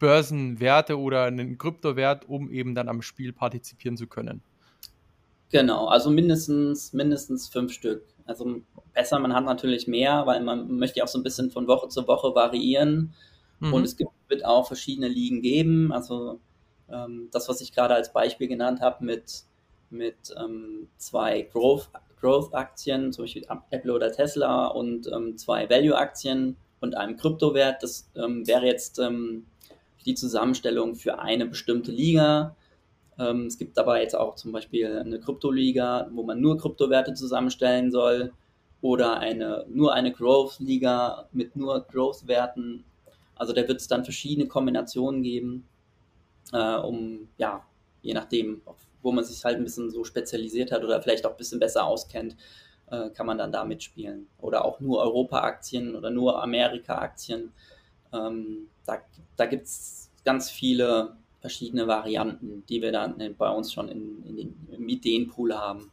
Börsenwerte 0.00 0.98
oder 0.98 1.24
einen 1.26 1.56
Kryptowert, 1.56 2.28
um 2.28 2.50
eben 2.50 2.74
dann 2.74 2.88
am 2.88 3.02
Spiel 3.02 3.32
partizipieren 3.32 3.96
zu 3.96 4.08
können. 4.08 4.42
genau. 5.50 5.86
Also 5.86 6.10
mindestens, 6.10 6.92
mindestens 6.92 7.48
fünf 7.48 7.72
Stück. 7.72 8.02
Also 8.26 8.62
besser, 8.94 9.20
man 9.20 9.34
hat 9.34 9.44
natürlich 9.44 9.86
mehr, 9.86 10.26
weil 10.26 10.42
man 10.42 10.78
möchte 10.78 10.98
ja 10.98 11.04
auch 11.04 11.08
so 11.08 11.18
ein 11.18 11.22
bisschen 11.22 11.52
von 11.52 11.68
Woche 11.68 11.88
zu 11.88 12.08
Woche 12.08 12.34
variieren. 12.34 13.14
Und 13.68 13.80
Mhm. 13.80 13.84
es 13.84 13.96
gibt, 13.96 14.12
wird 14.28 14.44
auch 14.44 14.66
verschiedene 14.66 15.08
Ligen 15.08 15.42
geben. 15.42 15.92
Also 15.92 16.40
ähm, 16.88 17.28
das, 17.32 17.48
was 17.48 17.60
ich 17.60 17.72
gerade 17.72 17.94
als 17.94 18.12
Beispiel 18.12 18.48
genannt 18.48 18.80
habe 18.80 19.04
mit, 19.04 19.44
mit 19.90 20.16
ähm, 20.38 20.88
zwei 20.96 21.42
Growth, 21.42 21.90
Growth-Aktien, 22.20 23.12
zum 23.12 23.24
Beispiel 23.24 23.46
Apple 23.70 23.92
oder 23.92 24.12
Tesla 24.12 24.66
und 24.68 25.06
ähm, 25.12 25.36
zwei 25.38 25.68
Value-Aktien 25.68 26.56
und 26.80 26.96
einem 26.96 27.16
Kryptowert, 27.16 27.82
das 27.82 28.10
ähm, 28.14 28.46
wäre 28.46 28.66
jetzt 28.66 28.98
ähm, 28.98 29.46
die 30.06 30.14
Zusammenstellung 30.14 30.94
für 30.96 31.18
eine 31.18 31.46
bestimmte 31.46 31.92
Liga. 31.92 32.56
Ähm, 33.18 33.46
es 33.46 33.58
gibt 33.58 33.76
dabei 33.76 34.02
jetzt 34.02 34.16
auch 34.16 34.34
zum 34.36 34.52
Beispiel 34.52 34.98
eine 34.98 35.20
Kryptoliga, 35.20 36.08
wo 36.12 36.22
man 36.22 36.40
nur 36.40 36.58
Kryptowerte 36.58 37.14
zusammenstellen 37.14 37.90
soll 37.90 38.32
oder 38.82 39.18
eine, 39.18 39.66
nur 39.68 39.92
eine 39.92 40.12
Growth-Liga 40.12 41.28
mit 41.32 41.56
nur 41.56 41.80
Growth-Werten. 41.90 42.84
Also 43.40 43.54
da 43.54 43.66
wird 43.66 43.80
es 43.80 43.88
dann 43.88 44.04
verschiedene 44.04 44.46
Kombinationen 44.46 45.22
geben, 45.22 45.66
äh, 46.52 46.76
um, 46.76 47.28
ja, 47.38 47.66
je 48.02 48.12
nachdem, 48.12 48.60
wo 49.00 49.12
man 49.12 49.24
sich 49.24 49.42
halt 49.44 49.56
ein 49.56 49.64
bisschen 49.64 49.90
so 49.90 50.04
spezialisiert 50.04 50.70
hat 50.72 50.84
oder 50.84 51.00
vielleicht 51.00 51.24
auch 51.24 51.30
ein 51.30 51.36
bisschen 51.38 51.58
besser 51.58 51.86
auskennt, 51.86 52.36
äh, 52.90 53.08
kann 53.08 53.26
man 53.26 53.38
dann 53.38 53.50
da 53.50 53.64
mitspielen. 53.64 54.26
Oder 54.38 54.66
auch 54.66 54.80
nur 54.80 55.00
Europa-Aktien 55.00 55.96
oder 55.96 56.10
nur 56.10 56.42
Amerika-Aktien. 56.42 57.52
Ähm, 58.12 58.68
da 58.84 58.98
da 59.36 59.46
gibt 59.46 59.64
es 59.64 60.10
ganz 60.22 60.50
viele 60.50 61.16
verschiedene 61.40 61.86
Varianten, 61.86 62.62
die 62.68 62.82
wir 62.82 62.92
dann 62.92 63.16
bei 63.38 63.48
uns 63.48 63.72
schon 63.72 63.88
in, 63.88 64.22
in 64.26 64.36
den, 64.36 64.68
im 64.70 64.86
Ideenpool 64.86 65.54
haben. 65.54 65.90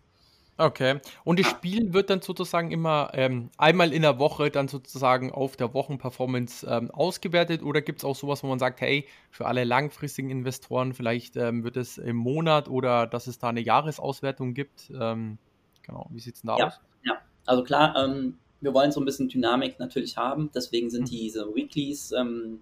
Okay. 0.59 0.99
Und 1.23 1.39
das 1.39 1.45
Ah, 1.45 1.47
Spiel 1.47 1.93
wird 1.93 2.09
dann 2.09 2.21
sozusagen 2.21 2.71
immer 2.71 3.11
ähm, 3.13 3.51
einmal 3.57 3.93
in 3.93 4.01
der 4.01 4.17
Woche 4.17 4.49
dann 4.49 4.67
sozusagen 4.67 5.31
auf 5.31 5.55
der 5.55 5.73
Wochenperformance 5.75 6.65
ähm, 6.67 6.89
ausgewertet 6.89 7.61
oder 7.61 7.81
gibt 7.83 7.99
es 7.99 8.05
auch 8.05 8.15
sowas, 8.15 8.41
wo 8.41 8.47
man 8.47 8.57
sagt, 8.57 8.81
hey, 8.81 9.07
für 9.29 9.45
alle 9.45 9.63
langfristigen 9.65 10.31
Investoren 10.31 10.93
vielleicht 10.95 11.35
ähm, 11.37 11.63
wird 11.63 11.77
es 11.77 11.99
im 11.99 12.15
Monat 12.15 12.69
oder 12.69 13.05
dass 13.05 13.27
es 13.27 13.37
da 13.37 13.49
eine 13.49 13.61
Jahresauswertung 13.61 14.55
gibt? 14.55 14.91
Ähm, 14.99 15.37
genau, 15.83 16.07
wie 16.11 16.19
sieht 16.19 16.35
es 16.35 16.41
denn 16.41 16.47
da 16.47 16.55
ja, 16.55 16.65
aus? 16.65 16.81
ja. 17.03 17.17
Also 17.45 17.63
klar, 17.63 17.95
ähm, 17.97 18.39
wir 18.61 18.73
wollen 18.73 18.91
so 18.91 18.99
ein 19.01 19.05
bisschen 19.05 19.29
Dynamik 19.29 19.79
natürlich 19.79 20.17
haben, 20.17 20.51
deswegen 20.53 20.89
sind 20.89 21.09
Mhm. 21.09 21.11
diese 21.11 21.53
Weeklies 21.55 22.11
ähm, 22.11 22.61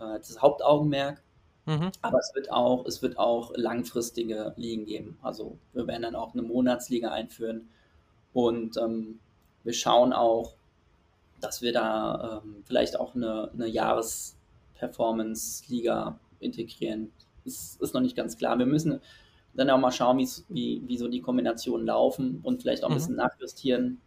äh, 0.00 0.18
das 0.18 0.42
Hauptaugenmerk. 0.42 1.23
Mhm. 1.66 1.92
Aber 2.02 2.18
es 2.18 2.32
wird 2.34 2.50
auch, 2.52 2.84
es 2.86 3.00
wird 3.02 3.18
auch 3.18 3.52
langfristige 3.56 4.52
Ligen 4.56 4.84
geben. 4.86 5.18
Also 5.22 5.58
wir 5.72 5.86
werden 5.86 6.02
dann 6.02 6.14
auch 6.16 6.34
eine 6.34 6.42
Monatsliga 6.42 7.10
einführen 7.10 7.68
und 8.34 8.76
ähm, 8.78 9.20
wir 9.64 9.74
schauen 9.74 10.12
auch, 10.12 10.56
dass 11.40 11.62
wir 11.62 11.72
da 11.72 12.42
ähm, 12.44 12.62
vielleicht 12.64 12.98
auch 12.98 13.14
eine, 13.14 13.50
eine 13.52 13.66
Jahres-Performance-Liga 13.68 16.18
integrieren. 16.40 17.12
Das 17.44 17.76
ist 17.80 17.94
noch 17.94 18.00
nicht 18.00 18.16
ganz 18.16 18.36
klar. 18.38 18.58
Wir 18.58 18.66
müssen 18.66 19.00
dann 19.54 19.70
auch 19.70 19.78
mal 19.78 19.92
schauen, 19.92 20.18
wie, 20.48 20.82
wie 20.86 20.98
so 20.98 21.08
die 21.08 21.20
Kombinationen 21.20 21.86
laufen 21.86 22.40
und 22.42 22.62
vielleicht 22.62 22.82
auch 22.84 22.88
ein 22.90 22.92
Mhm. 22.92 22.94
bisschen 22.94 23.16
nachjustieren, 23.16 24.00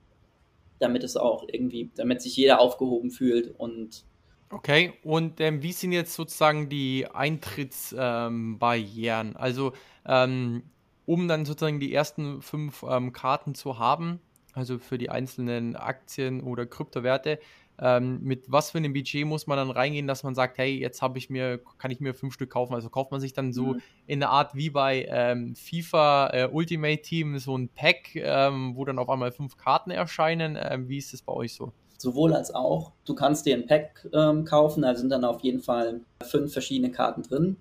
damit 0.80 1.04
es 1.04 1.18
auch 1.18 1.46
irgendwie, 1.52 1.90
damit 1.96 2.22
sich 2.22 2.36
jeder 2.38 2.60
aufgehoben 2.62 3.12
fühlt 3.12 3.54
und 3.60 4.04
Okay, 4.50 4.94
und 5.04 5.42
ähm, 5.42 5.62
wie 5.62 5.74
sind 5.74 5.92
jetzt 5.92 6.14
sozusagen 6.14 6.70
die 6.70 7.06
Eintrittsbarrieren? 7.14 9.28
Ähm, 9.32 9.38
also, 9.38 9.74
ähm, 10.06 10.64
um 11.06 11.28
dann 11.28 11.44
sozusagen 11.46 11.80
die 11.82 11.94
ersten 11.94 12.42
fünf 12.42 12.84
ähm, 12.88 13.12
Karten 13.12 13.56
zu 13.56 13.78
haben, 13.78 14.22
also 14.54 14.80
für 14.80 14.98
die 14.98 15.10
einzelnen 15.10 15.76
Aktien 15.76 16.42
oder 16.42 16.66
Kryptowerte, 16.66 17.40
ähm, 17.80 18.22
mit 18.24 18.50
was 18.50 18.72
für 18.72 18.78
einem 18.78 18.94
Budget 18.94 19.26
muss 19.26 19.48
man 19.48 19.58
dann 19.58 19.70
reingehen, 19.70 20.08
dass 20.08 20.24
man 20.24 20.34
sagt, 20.34 20.58
hey, 20.58 20.80
jetzt 20.80 21.02
habe 21.02 21.18
ich 21.18 21.30
mir, 21.30 21.60
kann 21.78 21.92
ich 21.92 22.00
mir 22.00 22.14
fünf 22.14 22.34
Stück 22.34 22.50
kaufen? 22.50 22.74
Also 22.74 22.90
kauft 22.90 23.12
man 23.12 23.20
sich 23.20 23.34
dann 23.34 23.52
so 23.54 23.74
mh, 23.74 23.80
in 24.06 24.20
der 24.22 24.30
Art 24.30 24.56
wie 24.56 24.70
bei 24.70 25.06
ähm, 25.10 25.56
FIFA 25.56 26.30
äh, 26.34 26.50
Ultimate 26.52 27.02
Team 27.02 27.38
so 27.40 27.56
ein 27.58 27.68
Pack, 27.70 28.16
ähm, 28.16 28.76
wo 28.78 28.86
dann 28.86 28.98
auf 28.98 29.10
einmal 29.10 29.32
fünf 29.34 29.58
Karten 29.58 29.92
erscheinen. 29.92 30.58
Ähm, 30.60 30.88
wie 30.88 30.98
ist 30.98 31.12
das 31.14 31.22
bei 31.22 31.34
euch 31.34 31.54
so? 31.54 31.74
Sowohl 31.98 32.34
als 32.34 32.54
auch. 32.54 32.92
Du 33.06 33.16
kannst 33.16 33.46
dir 33.46 33.56
ein 33.56 33.66
Pack 33.66 34.08
ähm, 34.14 34.46
kaufen, 34.46 34.84
da 34.84 34.96
sind 34.96 35.10
dann 35.10 35.26
auf 35.26 35.42
jeden 35.42 35.62
Fall 35.62 36.02
fünf 36.24 36.54
verschiedene 36.54 36.92
Karten 36.92 37.24
drin. 37.24 37.58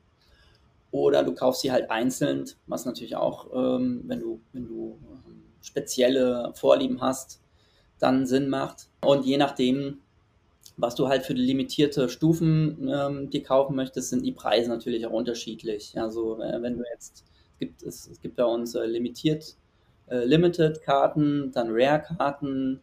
Oder 0.90 1.23
du 1.25 1.35
kaufst 1.35 1.62
sie 1.62 1.73
halt 1.73 1.90
einzeln, 1.90 2.45
was 2.66 2.85
natürlich 2.85 3.16
auch, 3.16 3.49
ähm, 3.55 4.05
wenn 4.07 4.21
du, 4.21 4.40
wenn 4.52 4.66
du 4.66 4.99
ähm, 5.11 5.43
spezielle 5.61 6.52
Vorlieben 6.55 7.00
hast, 7.00 7.40
dann 7.99 8.26
Sinn 8.26 8.49
macht. 8.49 8.88
Und 9.05 9.25
je 9.25 9.38
nachdem, 9.38 9.99
was 10.76 10.95
du 10.95 11.09
halt 11.09 11.25
für 11.25 11.33
limitierte 11.33 12.09
Stufen 12.09 12.88
ähm, 12.93 13.31
dir 13.31 13.43
kaufen 13.43 13.75
möchtest, 13.75 14.11
sind 14.11 14.25
die 14.25 14.33
Preise 14.33 14.69
natürlich 14.69 15.07
auch 15.07 15.12
unterschiedlich. 15.12 15.99
Also 15.99 16.40
äh, 16.40 16.61
wenn 16.61 16.76
du 16.76 16.85
jetzt, 16.93 17.25
es 17.52 17.59
gibt, 17.59 17.83
es, 17.83 18.07
es 18.07 18.21
gibt 18.21 18.37
bei 18.37 18.45
uns 18.45 18.75
äh, 18.75 18.85
limitiert, 18.85 19.57
äh, 20.09 20.25
Limited-Karten, 20.25 21.52
dann 21.52 21.69
Rare-Karten, 21.71 22.81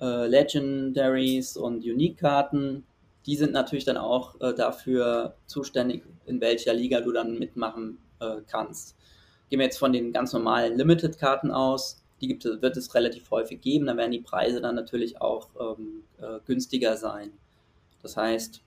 äh, 0.00 0.26
Legendaries 0.26 1.56
und 1.56 1.84
Unique-Karten. 1.84 2.84
Die 3.26 3.36
sind 3.36 3.52
natürlich 3.52 3.84
dann 3.84 3.96
auch 3.96 4.40
äh, 4.40 4.54
dafür 4.54 5.34
zuständig, 5.46 6.02
in 6.26 6.40
welcher 6.40 6.72
Liga 6.72 7.00
du 7.00 7.12
dann 7.12 7.38
mitmachen 7.38 7.98
äh, 8.20 8.36
kannst. 8.46 8.96
Gehen 9.50 9.58
wir 9.58 9.66
jetzt 9.66 9.78
von 9.78 9.92
den 9.92 10.12
ganz 10.12 10.32
normalen 10.32 10.76
Limited-Karten 10.76 11.50
aus. 11.50 12.02
Die 12.20 12.28
gibt, 12.28 12.44
wird 12.44 12.76
es 12.76 12.94
relativ 12.94 13.30
häufig 13.30 13.60
geben. 13.60 13.86
Da 13.86 13.96
werden 13.96 14.12
die 14.12 14.20
Preise 14.20 14.60
dann 14.60 14.74
natürlich 14.74 15.20
auch 15.20 15.48
ähm, 15.60 16.04
äh, 16.20 16.40
günstiger 16.46 16.96
sein. 16.96 17.32
Das 18.02 18.16
heißt, 18.16 18.62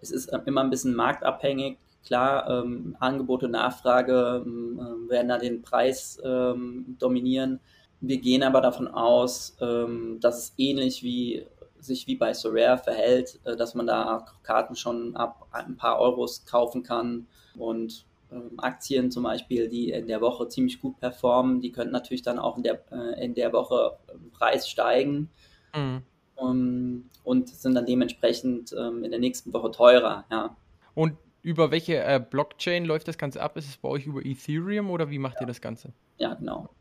es 0.00 0.10
ist 0.10 0.32
immer 0.46 0.62
ein 0.62 0.70
bisschen 0.70 0.94
marktabhängig. 0.94 1.78
Klar, 2.04 2.48
ähm, 2.48 2.96
Angebot 3.00 3.42
und 3.42 3.50
Nachfrage 3.50 4.42
ähm, 4.46 5.08
werden 5.08 5.28
da 5.28 5.38
den 5.38 5.62
Preis 5.62 6.20
ähm, 6.24 6.96
dominieren. 6.98 7.60
Wir 8.00 8.18
gehen 8.18 8.42
aber 8.42 8.60
davon 8.60 8.88
aus, 8.88 9.56
ähm, 9.60 10.18
dass 10.20 10.38
es 10.38 10.54
ähnlich 10.58 11.02
wie 11.02 11.46
sich 11.78 12.06
wie 12.06 12.16
bei 12.16 12.34
Sorare 12.34 12.78
verhält, 12.78 13.40
äh, 13.44 13.56
dass 13.56 13.74
man 13.74 13.86
da 13.86 14.24
Karten 14.42 14.76
schon 14.76 15.16
ab 15.16 15.46
ein 15.52 15.76
paar 15.76 15.98
Euros 16.00 16.44
kaufen 16.46 16.82
kann 16.82 17.26
und 17.54 18.04
ähm, 18.30 18.58
Aktien 18.58 19.10
zum 19.10 19.22
Beispiel, 19.22 19.68
die 19.68 19.90
in 19.90 20.08
der 20.08 20.20
Woche 20.20 20.48
ziemlich 20.48 20.80
gut 20.80 20.98
performen, 21.00 21.60
die 21.60 21.72
könnten 21.72 21.92
natürlich 21.92 22.22
dann 22.22 22.38
auch 22.38 22.56
in 22.56 22.62
der, 22.64 22.80
äh, 22.92 23.24
in 23.24 23.34
der 23.34 23.52
Woche 23.52 23.98
im 24.12 24.30
Preis 24.32 24.68
steigen 24.68 25.30
Mhm. 25.74 26.06
ähm, 26.38 27.10
und 27.24 27.48
sind 27.48 27.74
dann 27.74 27.86
dementsprechend 27.86 28.72
ähm, 28.78 29.04
in 29.04 29.10
der 29.10 29.20
nächsten 29.20 29.52
Woche 29.52 29.70
teurer. 29.70 30.24
Ja, 30.30 30.56
Und 30.94 31.16
über 31.42 31.70
welche 31.70 32.02
äh, 32.02 32.18
Blockchain 32.20 32.84
läuft 32.84 33.06
das 33.08 33.18
Ganze 33.18 33.40
ab? 33.42 33.56
Ist 33.56 33.68
es 33.68 33.76
bei 33.78 33.88
euch 33.88 34.06
über 34.06 34.24
Ethereum 34.24 34.90
oder 34.90 35.10
wie 35.10 35.18
macht 35.20 35.40
ihr 35.40 35.46
das 35.46 35.60
Ganze? 35.60 35.92
ja 36.18 36.34
genau. 36.34 36.75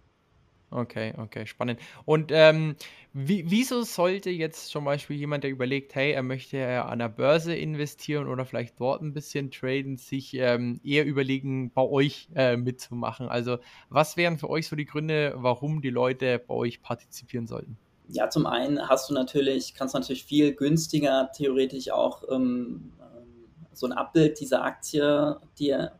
Okay, 0.71 1.13
okay, 1.17 1.45
spannend. 1.45 1.79
Und 2.05 2.31
ähm, 2.33 2.75
wie, 3.13 3.49
wieso 3.49 3.83
sollte 3.83 4.29
jetzt 4.29 4.67
zum 4.67 4.83
Beispiel 4.83 5.15
jemand, 5.15 5.43
der 5.43 5.51
überlegt, 5.51 5.95
hey, 5.95 6.11
er 6.11 6.23
möchte 6.23 6.57
äh, 6.57 6.77
an 6.77 6.99
der 6.99 7.07
Börse 7.07 7.55
investieren 7.55 8.27
oder 8.27 8.45
vielleicht 8.45 8.79
dort 8.79 9.01
ein 9.01 9.13
bisschen 9.13 9.51
traden, 9.51 9.97
sich 9.97 10.33
ähm, 10.33 10.81
eher 10.83 11.05
überlegen, 11.05 11.71
bei 11.71 11.83
euch 11.83 12.27
äh, 12.35 12.57
mitzumachen? 12.57 13.29
Also, 13.29 13.59
was 13.89 14.17
wären 14.17 14.37
für 14.37 14.49
euch 14.49 14.67
so 14.67 14.75
die 14.75 14.85
Gründe, 14.85 15.33
warum 15.37 15.81
die 15.81 15.91
Leute 15.91 16.39
bei 16.39 16.53
euch 16.53 16.81
partizipieren 16.81 17.47
sollten? 17.47 17.77
Ja, 18.09 18.29
zum 18.29 18.45
einen 18.45 18.89
hast 18.89 19.09
du 19.09 19.13
natürlich, 19.13 19.75
kannst 19.75 19.93
du 19.93 19.99
natürlich 19.99 20.25
viel 20.25 20.53
günstiger 20.53 21.31
theoretisch 21.35 21.91
auch 21.91 22.23
ähm, 22.29 22.91
ähm, 22.99 23.47
so 23.73 23.87
ein 23.87 23.93
Abbild 23.93 24.39
dieser 24.39 24.63
Aktie 24.63 25.37
dir 25.57 25.93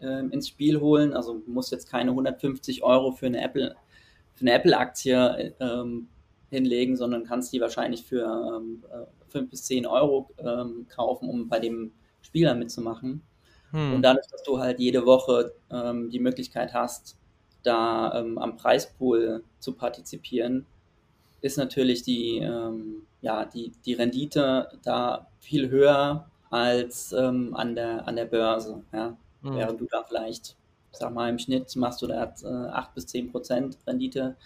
ähm, 0.00 0.30
ins 0.30 0.48
Spiel 0.48 0.80
holen. 0.80 1.12
Also 1.12 1.38
du 1.38 1.50
musst 1.50 1.70
jetzt 1.70 1.90
keine 1.90 2.10
150 2.10 2.82
Euro 2.82 3.12
für 3.12 3.26
eine 3.26 3.42
Apple, 3.42 3.76
für 4.36 4.42
eine 4.42 4.52
Apple-Aktie 4.52 5.54
ähm, 5.58 6.08
hinlegen, 6.50 6.96
sondern 6.96 7.24
kannst 7.24 7.52
die 7.52 7.60
wahrscheinlich 7.60 8.04
für 8.04 8.24
ähm, 8.24 8.84
äh, 8.90 9.30
5 9.30 9.50
bis 9.50 9.64
10 9.64 9.86
Euro 9.86 10.30
ähm, 10.38 10.86
kaufen, 10.88 11.28
um 11.28 11.48
bei 11.48 11.58
dem 11.58 11.92
Spieler 12.22 12.54
mitzumachen. 12.54 13.22
Und 13.72 13.94
Hm, 13.94 14.02
dadurch, 14.02 14.26
dass 14.28 14.42
du 14.44 14.58
halt 14.58 14.78
jede 14.78 15.04
Woche 15.04 15.52
ähm, 15.70 16.08
die 16.10 16.20
Möglichkeit 16.20 16.72
hast, 16.72 17.18
da 17.64 18.20
ähm, 18.20 18.38
am 18.38 18.56
Preispool 18.56 19.42
zu 19.58 19.72
partizipieren, 19.72 20.66
ist 21.40 21.58
natürlich 21.58 22.02
die, 22.02 22.38
ähm, 22.38 23.02
ja, 23.22 23.44
die, 23.44 23.72
die 23.84 23.94
Rendite 23.94 24.78
da 24.84 25.26
viel 25.40 25.68
höher 25.68 26.30
als 26.50 27.12
ähm, 27.12 27.54
an, 27.54 27.74
der, 27.74 28.06
an 28.06 28.16
der 28.16 28.26
Börse. 28.26 28.82
Ja? 28.92 29.16
hm. 29.42 29.54
Während 29.54 29.80
du 29.80 29.86
da 29.90 30.04
vielleicht 30.04 30.56
sag 30.92 31.12
mal, 31.12 31.28
im 31.28 31.38
Schnitt 31.38 31.74
machst 31.76 32.02
du 32.02 32.06
da 32.06 32.34
äh, 32.42 32.46
8 32.46 32.94
bis 32.94 33.06
10 33.06 33.30
Prozent 33.30 33.78
Rendite. 33.86 34.36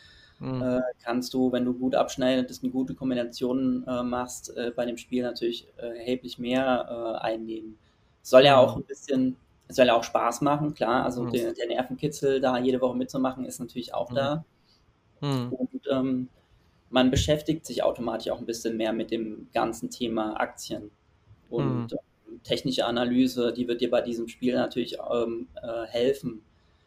Mhm. 0.40 0.62
Äh, 0.62 0.80
kannst 1.02 1.34
du, 1.34 1.52
wenn 1.52 1.64
du 1.64 1.74
gut 1.74 1.94
abschneidest, 1.94 2.62
eine 2.62 2.72
gute 2.72 2.94
Kombination 2.94 3.84
äh, 3.86 4.02
machst, 4.02 4.56
äh, 4.56 4.72
bei 4.74 4.86
dem 4.86 4.96
Spiel 4.96 5.22
natürlich 5.22 5.68
äh, 5.76 5.98
erheblich 5.98 6.38
mehr 6.38 6.86
äh, 6.88 7.24
einnehmen. 7.24 7.78
Soll 8.22 8.44
ja 8.44 8.58
auch 8.58 8.76
ein 8.76 8.84
bisschen, 8.84 9.36
soll 9.68 9.86
ja 9.86 9.94
auch 9.94 10.04
Spaß 10.04 10.40
machen, 10.40 10.74
klar. 10.74 11.04
Also 11.04 11.24
mhm. 11.24 11.32
der, 11.32 11.52
der, 11.52 11.66
Nervenkitzel, 11.68 12.40
da 12.40 12.58
jede 12.58 12.80
Woche 12.80 12.96
mitzumachen, 12.96 13.44
ist 13.44 13.60
natürlich 13.60 13.92
auch 13.94 14.10
mhm. 14.10 14.14
da. 14.14 14.44
Mhm. 15.20 15.52
Und 15.52 15.82
ähm, 15.90 16.28
man 16.88 17.10
beschäftigt 17.10 17.66
sich 17.66 17.82
automatisch 17.82 18.30
auch 18.30 18.38
ein 18.38 18.46
bisschen 18.46 18.76
mehr 18.76 18.92
mit 18.92 19.10
dem 19.10 19.48
ganzen 19.52 19.90
Thema 19.90 20.40
Aktien. 20.40 20.90
Und 21.50 21.92
mhm. 21.92 21.98
Technische 22.42 22.86
Analyse, 22.86 23.52
die 23.52 23.68
wird 23.68 23.80
dir 23.80 23.90
bei 23.90 24.00
diesem 24.00 24.28
Spiel 24.28 24.54
natürlich 24.54 24.98
ähm, 25.12 25.48
äh, 25.62 25.86
helfen, 25.86 26.42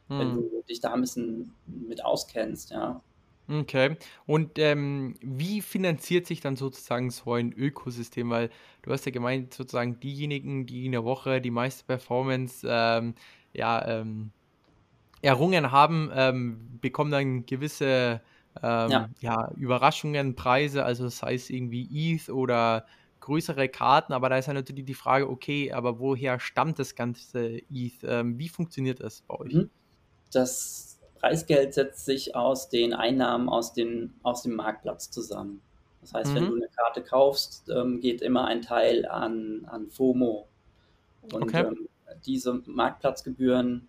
mhm. 0.10 0.20
wenn 0.20 0.34
du 0.36 0.64
dich 0.68 0.80
da 0.80 0.94
ein 0.94 1.02
bisschen 1.02 1.54
mit 1.66 2.04
auskennst, 2.04 2.72
ja. 2.72 3.02
Okay. 3.50 3.98
Und 4.26 4.58
ähm, 4.58 5.16
wie 5.22 5.62
finanziert 5.62 6.28
sich 6.28 6.40
dann 6.40 6.56
sozusagen 6.56 7.12
so 7.12 7.34
ein 7.34 7.52
Ökosystem? 7.52 8.30
Weil 8.30 8.50
du 8.84 8.92
hast 8.92 9.06
ja 9.06 9.12
gemeint, 9.12 9.54
sozusagen 9.54 10.00
diejenigen, 10.00 10.66
die 10.66 10.86
in 10.86 10.94
der 10.94 11.04
Woche 11.04 11.42
die 11.42 11.52
meiste 11.52 11.84
Performance 11.84 12.66
ähm, 12.70 13.16
ja, 13.54 13.86
ähm, 13.86 14.32
errungen 15.22 15.72
haben, 15.72 16.10
ähm, 16.14 16.80
bekommen 16.80 17.12
dann 17.12 17.46
gewisse 17.46 18.22
ähm, 18.62 18.92
ja. 18.92 19.10
ja. 19.20 19.52
Überraschungen, 19.58 20.36
Preise, 20.36 20.86
also 20.86 21.10
sei 21.10 21.36
es 21.36 21.50
irgendwie 21.50 22.16
ETH 22.16 22.30
oder 22.30 22.86
größere 23.24 23.70
Karten, 23.70 24.12
aber 24.12 24.28
da 24.28 24.38
ist 24.38 24.48
ja 24.48 24.54
natürlich 24.54 24.84
die 24.84 24.94
Frage, 24.94 25.30
okay, 25.30 25.72
aber 25.72 26.00
woher 26.00 26.42
stammt 26.42 26.78
das 26.78 26.94
ganze 26.94 27.62
ETH? 27.72 28.04
Ähm, 28.04 28.38
wie 28.38 28.50
funktioniert 28.50 29.00
das 29.00 29.22
bei 29.22 29.40
euch? 29.40 29.54
Mhm. 29.54 29.70
Das 30.34 31.00
Preisgeld 31.20 31.74
setzt 31.74 32.04
sich 32.04 32.36
aus 32.36 32.68
den 32.68 32.94
Einnahmen 32.94 33.48
aus, 33.48 33.72
den, 33.72 34.14
aus 34.24 34.44
dem 34.44 34.56
Marktplatz 34.56 35.10
zusammen. 35.10 35.62
Das 36.02 36.14
heißt, 36.14 36.32
mhm. 36.32 36.36
wenn 36.36 36.46
du 36.48 36.56
eine 36.56 36.68
Karte 36.68 37.02
kaufst, 37.02 37.70
ähm, 37.70 38.02
geht 38.02 38.22
immer 38.22 38.46
ein 38.46 38.62
Teil 38.62 39.06
an, 39.06 39.66
an 39.68 39.90
FOMO. 39.90 40.46
Und 41.32 41.44
okay. 41.44 41.66
ähm, 41.66 41.88
diese 42.26 42.62
Marktplatzgebühren, 42.66 43.88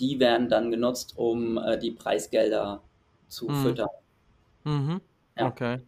die 0.00 0.18
werden 0.18 0.48
dann 0.48 0.72
genutzt, 0.72 1.14
um 1.16 1.58
äh, 1.58 1.78
die 1.78 1.92
Preisgelder 1.92 2.82
zu 3.28 3.48
mhm. 3.48 3.62
füttern. 3.62 3.88
Mhm. 4.64 5.00
Ja. 5.38 5.46
Okay. 5.46 5.78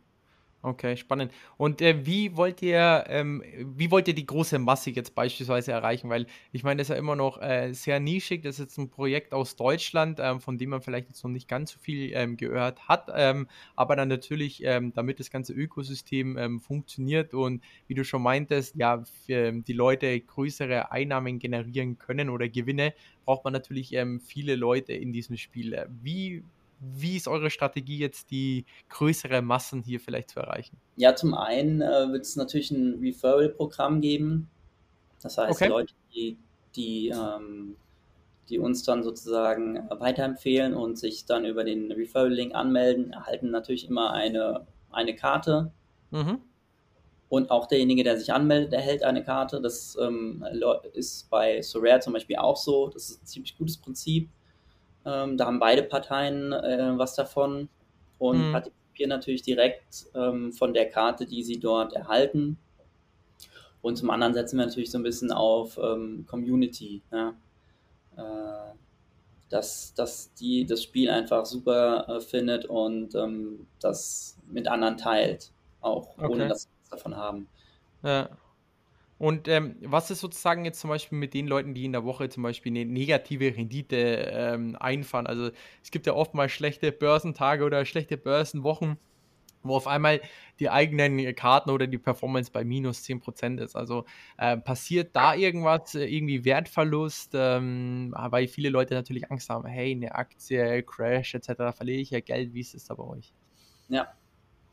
Okay, 0.66 0.96
spannend. 0.96 1.30
Und 1.58 1.80
äh, 1.80 2.04
wie 2.06 2.36
wollt 2.36 2.60
ihr, 2.60 3.04
ähm, 3.06 3.40
wie 3.76 3.88
wollt 3.92 4.08
ihr 4.08 4.14
die 4.14 4.26
große 4.26 4.58
Masse 4.58 4.90
jetzt 4.90 5.14
beispielsweise 5.14 5.70
erreichen? 5.70 6.10
Weil 6.10 6.26
ich 6.50 6.64
meine, 6.64 6.78
das 6.78 6.86
ist 6.86 6.94
ja 6.94 6.98
immer 6.98 7.14
noch 7.14 7.40
äh, 7.40 7.72
sehr 7.72 8.00
nischig. 8.00 8.42
Das 8.42 8.56
ist 8.56 8.58
jetzt 8.58 8.78
ein 8.78 8.90
Projekt 8.90 9.32
aus 9.32 9.54
Deutschland, 9.54 10.18
ähm, 10.20 10.40
von 10.40 10.58
dem 10.58 10.70
man 10.70 10.82
vielleicht 10.82 11.06
jetzt 11.06 11.22
noch 11.22 11.30
nicht 11.30 11.46
ganz 11.46 11.70
so 11.70 11.78
viel 11.78 12.10
ähm, 12.14 12.36
gehört 12.36 12.88
hat. 12.88 13.08
Ähm, 13.14 13.46
aber 13.76 13.94
dann 13.94 14.08
natürlich, 14.08 14.64
ähm, 14.64 14.92
damit 14.92 15.20
das 15.20 15.30
ganze 15.30 15.52
Ökosystem 15.52 16.36
ähm, 16.36 16.58
funktioniert 16.58 17.32
und 17.32 17.62
wie 17.86 17.94
du 17.94 18.04
schon 18.04 18.22
meintest, 18.22 18.74
ja, 18.74 19.04
die 19.28 19.72
Leute 19.72 20.20
größere 20.20 20.90
Einnahmen 20.90 21.38
generieren 21.38 21.96
können 21.96 22.28
oder 22.28 22.48
Gewinne, 22.48 22.92
braucht 23.24 23.44
man 23.44 23.52
natürlich 23.52 23.96
viele 24.24 24.56
Leute 24.56 24.92
in 24.92 25.12
diesem 25.12 25.36
Spiel. 25.36 25.86
Wie 26.02 26.42
wie 26.78 27.16
ist 27.16 27.28
eure 27.28 27.50
Strategie 27.50 27.98
jetzt, 27.98 28.30
die 28.30 28.66
größere 28.88 29.42
Massen 29.42 29.82
hier 29.82 30.00
vielleicht 30.00 30.30
zu 30.30 30.40
erreichen? 30.40 30.76
Ja, 30.96 31.14
zum 31.14 31.34
einen 31.34 31.80
äh, 31.80 32.12
wird 32.12 32.22
es 32.24 32.36
natürlich 32.36 32.70
ein 32.70 32.98
Referral-Programm 33.00 34.00
geben. 34.00 34.48
Das 35.22 35.38
heißt, 35.38 35.50
okay. 35.50 35.68
Leute, 35.68 35.94
die, 36.14 36.36
die, 36.74 37.08
ähm, 37.08 37.76
die 38.48 38.58
uns 38.58 38.82
dann 38.84 39.02
sozusagen 39.02 39.88
weiterempfehlen 39.90 40.74
und 40.74 40.98
sich 40.98 41.24
dann 41.24 41.44
über 41.44 41.64
den 41.64 41.90
Referral-Link 41.90 42.54
anmelden, 42.54 43.12
erhalten 43.12 43.50
natürlich 43.50 43.88
immer 43.88 44.12
eine, 44.12 44.66
eine 44.90 45.14
Karte. 45.14 45.72
Mhm. 46.10 46.40
Und 47.28 47.50
auch 47.50 47.66
derjenige, 47.66 48.04
der 48.04 48.18
sich 48.18 48.32
anmeldet, 48.32 48.72
erhält 48.72 49.02
eine 49.02 49.24
Karte. 49.24 49.60
Das 49.60 49.96
ähm, 50.00 50.44
ist 50.92 51.28
bei 51.28 51.60
Sorare 51.60 52.00
zum 52.00 52.12
Beispiel 52.12 52.36
auch 52.36 52.56
so. 52.56 52.88
Das 52.88 53.10
ist 53.10 53.22
ein 53.22 53.26
ziemlich 53.26 53.58
gutes 53.58 53.78
Prinzip. 53.78 54.28
Ähm, 55.06 55.36
da 55.36 55.46
haben 55.46 55.60
beide 55.60 55.84
Parteien 55.84 56.52
äh, 56.52 56.92
was 56.96 57.14
davon 57.14 57.68
und 58.18 58.48
mhm. 58.48 58.52
partizipieren 58.52 59.10
natürlich 59.10 59.42
direkt 59.42 60.06
ähm, 60.14 60.52
von 60.52 60.74
der 60.74 60.90
Karte, 60.90 61.26
die 61.26 61.42
sie 61.42 61.60
dort 61.60 61.92
erhalten. 61.92 62.58
Und 63.82 63.96
zum 63.96 64.10
anderen 64.10 64.34
setzen 64.34 64.58
wir 64.58 64.66
natürlich 64.66 64.90
so 64.90 64.98
ein 64.98 65.04
bisschen 65.04 65.30
auf 65.30 65.78
ähm, 65.78 66.26
Community. 66.28 67.02
Ja? 67.12 67.34
Äh, 68.16 68.74
dass, 69.48 69.94
dass 69.94 70.32
die 70.34 70.66
das 70.66 70.82
Spiel 70.82 71.08
einfach 71.08 71.46
super 71.46 72.08
äh, 72.08 72.20
findet 72.20 72.64
und 72.64 73.14
ähm, 73.14 73.66
das 73.80 74.36
mit 74.48 74.66
anderen 74.66 74.96
teilt, 74.96 75.52
auch 75.80 76.18
okay. 76.18 76.26
ohne 76.26 76.48
dass 76.48 76.62
sie 76.62 76.68
was 76.80 76.90
davon 76.90 77.16
haben. 77.16 77.48
Ja. 78.02 78.28
Und 79.18 79.48
ähm, 79.48 79.76
was 79.80 80.10
ist 80.10 80.20
sozusagen 80.20 80.64
jetzt 80.66 80.80
zum 80.80 80.90
Beispiel 80.90 81.16
mit 81.18 81.32
den 81.32 81.46
Leuten, 81.46 81.72
die 81.72 81.86
in 81.86 81.92
der 81.92 82.04
Woche 82.04 82.28
zum 82.28 82.42
Beispiel 82.42 82.72
eine 82.72 82.84
negative 82.84 83.56
Rendite 83.56 83.96
ähm, 83.96 84.76
einfahren? 84.78 85.26
Also 85.26 85.50
es 85.82 85.90
gibt 85.90 86.06
ja 86.06 86.12
oft 86.12 86.34
mal 86.34 86.50
schlechte 86.50 86.92
Börsentage 86.92 87.64
oder 87.64 87.86
schlechte 87.86 88.18
Börsenwochen, 88.18 88.98
wo 89.62 89.74
auf 89.74 89.86
einmal 89.86 90.20
die 90.60 90.68
eigenen 90.68 91.34
Karten 91.34 91.70
oder 91.70 91.86
die 91.86 91.96
Performance 91.96 92.50
bei 92.52 92.62
minus 92.62 93.04
10% 93.04 93.58
ist. 93.62 93.74
Also 93.74 94.04
äh, 94.36 94.58
passiert 94.58 95.16
da 95.16 95.34
irgendwas, 95.34 95.94
äh, 95.94 96.04
irgendwie 96.04 96.44
Wertverlust, 96.44 97.30
ähm, 97.34 98.14
weil 98.14 98.48
viele 98.48 98.68
Leute 98.68 98.92
natürlich 98.92 99.30
Angst 99.30 99.48
haben, 99.48 99.66
hey, 99.66 99.92
eine 99.92 100.14
Aktie, 100.14 100.82
Crash 100.82 101.34
etc., 101.34 101.74
verliere 101.74 102.00
ich 102.00 102.10
ja 102.10 102.20
Geld, 102.20 102.52
wie 102.52 102.60
ist 102.60 102.74
es 102.74 102.84
da 102.84 102.94
bei 102.94 103.04
euch? 103.04 103.32
Ja, 103.88 104.08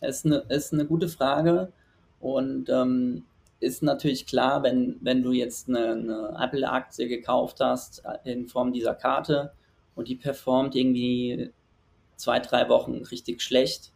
ist 0.02 0.26
eine, 0.26 0.38
ist 0.50 0.74
eine 0.74 0.86
gute 0.86 1.08
Frage 1.08 1.72
und 2.20 2.70
ähm, 2.70 3.24
ist 3.64 3.82
natürlich 3.82 4.26
klar, 4.26 4.64
wenn, 4.64 4.98
wenn 5.02 5.24
du 5.24 5.32
jetzt 5.32 5.70
eine, 5.70 5.94
eine 5.94 6.38
Apple-Aktie 6.40 7.08
gekauft 7.08 7.60
hast 7.60 8.04
äh, 8.06 8.32
in 8.32 8.48
Form 8.48 8.74
dieser 8.74 8.94
Karte 8.94 9.54
und 9.96 10.08
die 10.08 10.16
performt 10.16 10.76
irgendwie 10.76 11.52
zwei, 12.16 12.40
drei 12.40 12.70
Wochen 12.70 13.04
richtig 13.04 13.42
schlecht, 13.42 13.92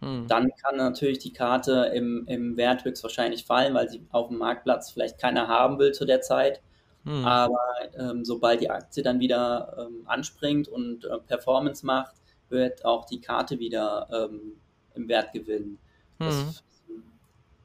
hm. 0.00 0.26
dann 0.26 0.50
kann 0.62 0.76
natürlich 0.76 1.18
die 1.18 1.32
Karte 1.32 1.92
im, 1.94 2.26
im 2.26 2.56
Wert 2.56 2.84
höchstwahrscheinlich 2.84 3.44
fallen, 3.44 3.74
weil 3.74 3.88
sie 3.88 4.02
auf 4.10 4.28
dem 4.28 4.38
Marktplatz 4.38 4.90
vielleicht 4.90 5.18
keiner 5.18 5.48
haben 5.48 5.78
will 5.78 5.92
zu 5.92 6.04
der 6.04 6.20
Zeit. 6.22 6.60
Hm. 7.04 7.24
Aber 7.24 7.58
ähm, 7.98 8.24
sobald 8.24 8.60
die 8.60 8.70
Aktie 8.70 9.02
dann 9.02 9.20
wieder 9.20 9.76
ähm, 9.78 10.02
anspringt 10.06 10.68
und 10.68 11.04
äh, 11.04 11.18
Performance 11.26 11.84
macht, 11.84 12.16
wird 12.48 12.84
auch 12.84 13.06
die 13.06 13.20
Karte 13.20 13.58
wieder 13.58 14.08
ähm, 14.12 14.54
im 14.94 15.08
Wert 15.08 15.32
gewinnen. 15.32 15.78
Hm. 16.18 16.26
Das 16.26 16.62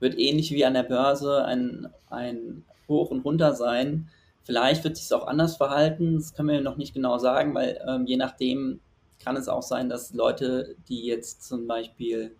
wird 0.05 0.19
ähnlich 0.19 0.51
wie 0.51 0.63
an 0.65 0.75
der 0.75 0.83
Börse 0.83 1.43
ein, 1.45 1.89
ein 2.11 2.63
Hoch 2.87 3.09
und 3.09 3.25
Runter 3.25 3.55
sein. 3.55 4.07
Vielleicht 4.43 4.83
wird 4.83 4.97
sich 4.97 5.11
auch 5.11 5.25
anders 5.25 5.57
verhalten, 5.57 6.15
das 6.17 6.35
können 6.35 6.49
wir 6.49 6.61
noch 6.61 6.77
nicht 6.77 6.93
genau 6.93 7.17
sagen, 7.17 7.55
weil 7.55 7.81
ähm, 7.87 8.05
je 8.05 8.15
nachdem 8.15 8.79
kann 9.23 9.35
es 9.35 9.49
auch 9.49 9.63
sein, 9.63 9.89
dass 9.89 10.13
Leute, 10.13 10.75
die 10.87 11.03
jetzt 11.05 11.43
zum 11.43 11.65
Beispiel 11.65 12.35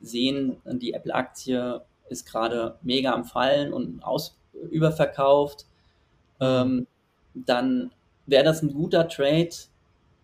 sehen, 0.00 0.58
die 0.64 0.92
Apple-Aktie 0.92 1.82
ist 2.08 2.24
gerade 2.24 2.78
mega 2.82 3.12
am 3.12 3.24
Fallen 3.24 3.72
und 3.72 4.04
aus, 4.04 4.36
überverkauft, 4.70 5.66
ähm, 6.38 6.86
dann 7.34 7.90
wäre 8.26 8.44
das 8.44 8.62
ein 8.62 8.72
guter 8.72 9.08
Trade, 9.08 9.50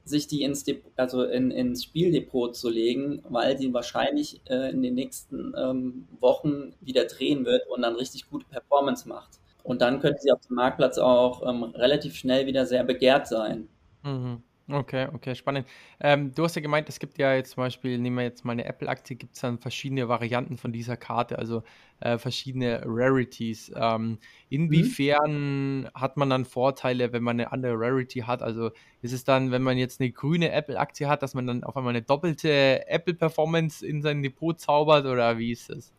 sich 0.04 0.26
die 0.26 0.42
ins, 0.42 0.64
Dep 0.64 0.84
also 0.96 1.24
in, 1.24 1.50
ins 1.50 1.84
Spieldepot 1.84 2.54
zu 2.54 2.68
legen, 2.68 3.22
weil 3.28 3.58
sie 3.58 3.72
wahrscheinlich 3.72 4.40
äh, 4.46 4.70
in 4.70 4.82
den 4.82 4.94
nächsten 4.94 5.54
ähm, 5.56 6.06
Wochen 6.20 6.74
wieder 6.80 7.04
drehen 7.06 7.44
wird 7.44 7.66
und 7.68 7.82
dann 7.82 7.96
richtig 7.96 8.28
gute 8.30 8.46
Performance 8.46 9.08
macht. 9.08 9.40
Und 9.62 9.80
dann 9.80 10.00
könnte 10.00 10.20
sie 10.20 10.30
auf 10.30 10.40
dem 10.46 10.56
Marktplatz 10.56 10.98
auch 10.98 11.48
ähm, 11.48 11.64
relativ 11.64 12.14
schnell 12.16 12.46
wieder 12.46 12.66
sehr 12.66 12.84
begehrt 12.84 13.26
sein. 13.26 13.68
Mhm. 14.02 14.42
Okay, 14.66 15.08
okay, 15.12 15.34
spannend. 15.34 15.66
Ähm, 16.00 16.34
du 16.34 16.42
hast 16.42 16.56
ja 16.56 16.62
gemeint, 16.62 16.88
es 16.88 16.98
gibt 16.98 17.18
ja 17.18 17.34
jetzt 17.34 17.50
zum 17.50 17.62
Beispiel, 17.62 17.98
nehmen 17.98 18.16
wir 18.16 18.24
jetzt 18.24 18.46
mal 18.46 18.52
eine 18.52 18.64
Apple-Aktie, 18.64 19.14
gibt 19.14 19.34
es 19.34 19.42
dann 19.42 19.58
verschiedene 19.58 20.08
Varianten 20.08 20.56
von 20.56 20.72
dieser 20.72 20.96
Karte, 20.96 21.38
also 21.38 21.62
äh, 22.00 22.16
verschiedene 22.16 22.80
Rarities. 22.86 23.70
Ähm, 23.76 24.18
inwiefern 24.48 25.80
mhm. 25.82 25.88
hat 25.94 26.16
man 26.16 26.30
dann 26.30 26.46
Vorteile, 26.46 27.12
wenn 27.12 27.22
man 27.22 27.38
eine 27.38 27.52
andere 27.52 27.74
Rarity 27.76 28.20
hat? 28.20 28.40
Also 28.40 28.70
ist 29.02 29.12
es 29.12 29.24
dann, 29.24 29.50
wenn 29.50 29.60
man 29.60 29.76
jetzt 29.76 30.00
eine 30.00 30.10
grüne 30.10 30.50
Apple-Aktie 30.50 31.08
hat, 31.08 31.22
dass 31.22 31.34
man 31.34 31.46
dann 31.46 31.62
auf 31.62 31.76
einmal 31.76 31.90
eine 31.90 32.02
doppelte 32.02 32.88
Apple-Performance 32.88 33.86
in 33.86 34.00
sein 34.00 34.22
Depot 34.22 34.58
zaubert 34.58 35.04
oder 35.04 35.36
wie 35.36 35.52
ist 35.52 35.68
das? 35.68 35.92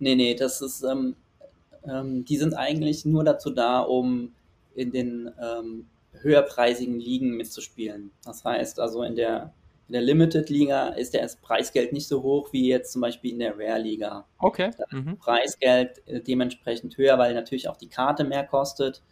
Nee, 0.00 0.16
nee, 0.16 0.34
das 0.34 0.60
ist, 0.60 0.82
ähm, 0.82 1.14
ähm 1.84 2.24
die 2.24 2.36
sind 2.36 2.54
eigentlich 2.54 3.04
nur 3.04 3.22
dazu 3.22 3.50
da, 3.50 3.78
um 3.78 4.32
in 4.74 4.90
den 4.90 5.30
ähm, 5.40 5.86
höherpreisigen 6.12 6.98
Ligen 6.98 7.36
mitzuspielen. 7.36 8.10
Das 8.24 8.44
heißt 8.44 8.80
also 8.80 9.02
in 9.02 9.16
der, 9.16 9.52
in 9.88 9.94
der 9.94 10.02
Limited-Liga 10.02 10.88
ist 10.90 11.14
das 11.14 11.36
Preisgeld 11.36 11.92
nicht 11.92 12.08
so 12.08 12.22
hoch 12.22 12.52
wie 12.52 12.68
jetzt 12.68 12.92
zum 12.92 13.02
Beispiel 13.02 13.32
in 13.32 13.38
der 13.38 13.58
Rare-Liga. 13.58 14.26
Okay. 14.38 14.70
Da 14.76 14.84
mhm. 14.96 15.16
Preisgeld 15.18 16.06
äh, 16.06 16.20
dementsprechend 16.20 16.96
höher, 16.96 17.18
weil 17.18 17.34
natürlich 17.34 17.68
auch 17.68 17.76
die 17.76 17.88
Karte 17.88 18.24
mehr 18.24 18.44
kostet. 18.44 19.02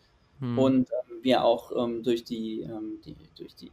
hm. 0.40 0.58
und 0.58 0.88
ähm, 0.90 1.18
wir 1.22 1.44
auch 1.44 1.72
ähm, 1.76 2.02
durch, 2.02 2.24
die, 2.24 2.60
ähm, 2.62 3.00
die, 3.04 3.16
durch 3.36 3.54
die 3.56 3.70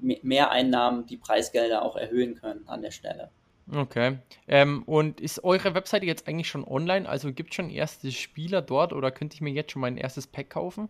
Mehreinnahmen 0.00 1.06
die 1.06 1.16
Preisgelder 1.16 1.82
auch 1.82 1.96
erhöhen 1.96 2.34
können 2.34 2.66
an 2.66 2.82
der 2.82 2.92
Stelle. 2.92 3.30
Okay. 3.74 4.18
Ähm, 4.46 4.82
und 4.84 5.20
ist 5.20 5.44
eure 5.44 5.74
Webseite 5.74 6.06
jetzt 6.06 6.26
eigentlich 6.26 6.48
schon 6.48 6.64
online? 6.64 7.08
Also 7.08 7.32
gibt 7.32 7.50
es 7.50 7.56
schon 7.56 7.68
erste 7.68 8.10
Spieler 8.12 8.62
dort 8.62 8.92
oder 8.92 9.10
könnte 9.10 9.34
ich 9.34 9.40
mir 9.40 9.50
jetzt 9.50 9.72
schon 9.72 9.82
mein 9.82 9.98
erstes 9.98 10.26
Pack 10.26 10.50
kaufen? 10.50 10.88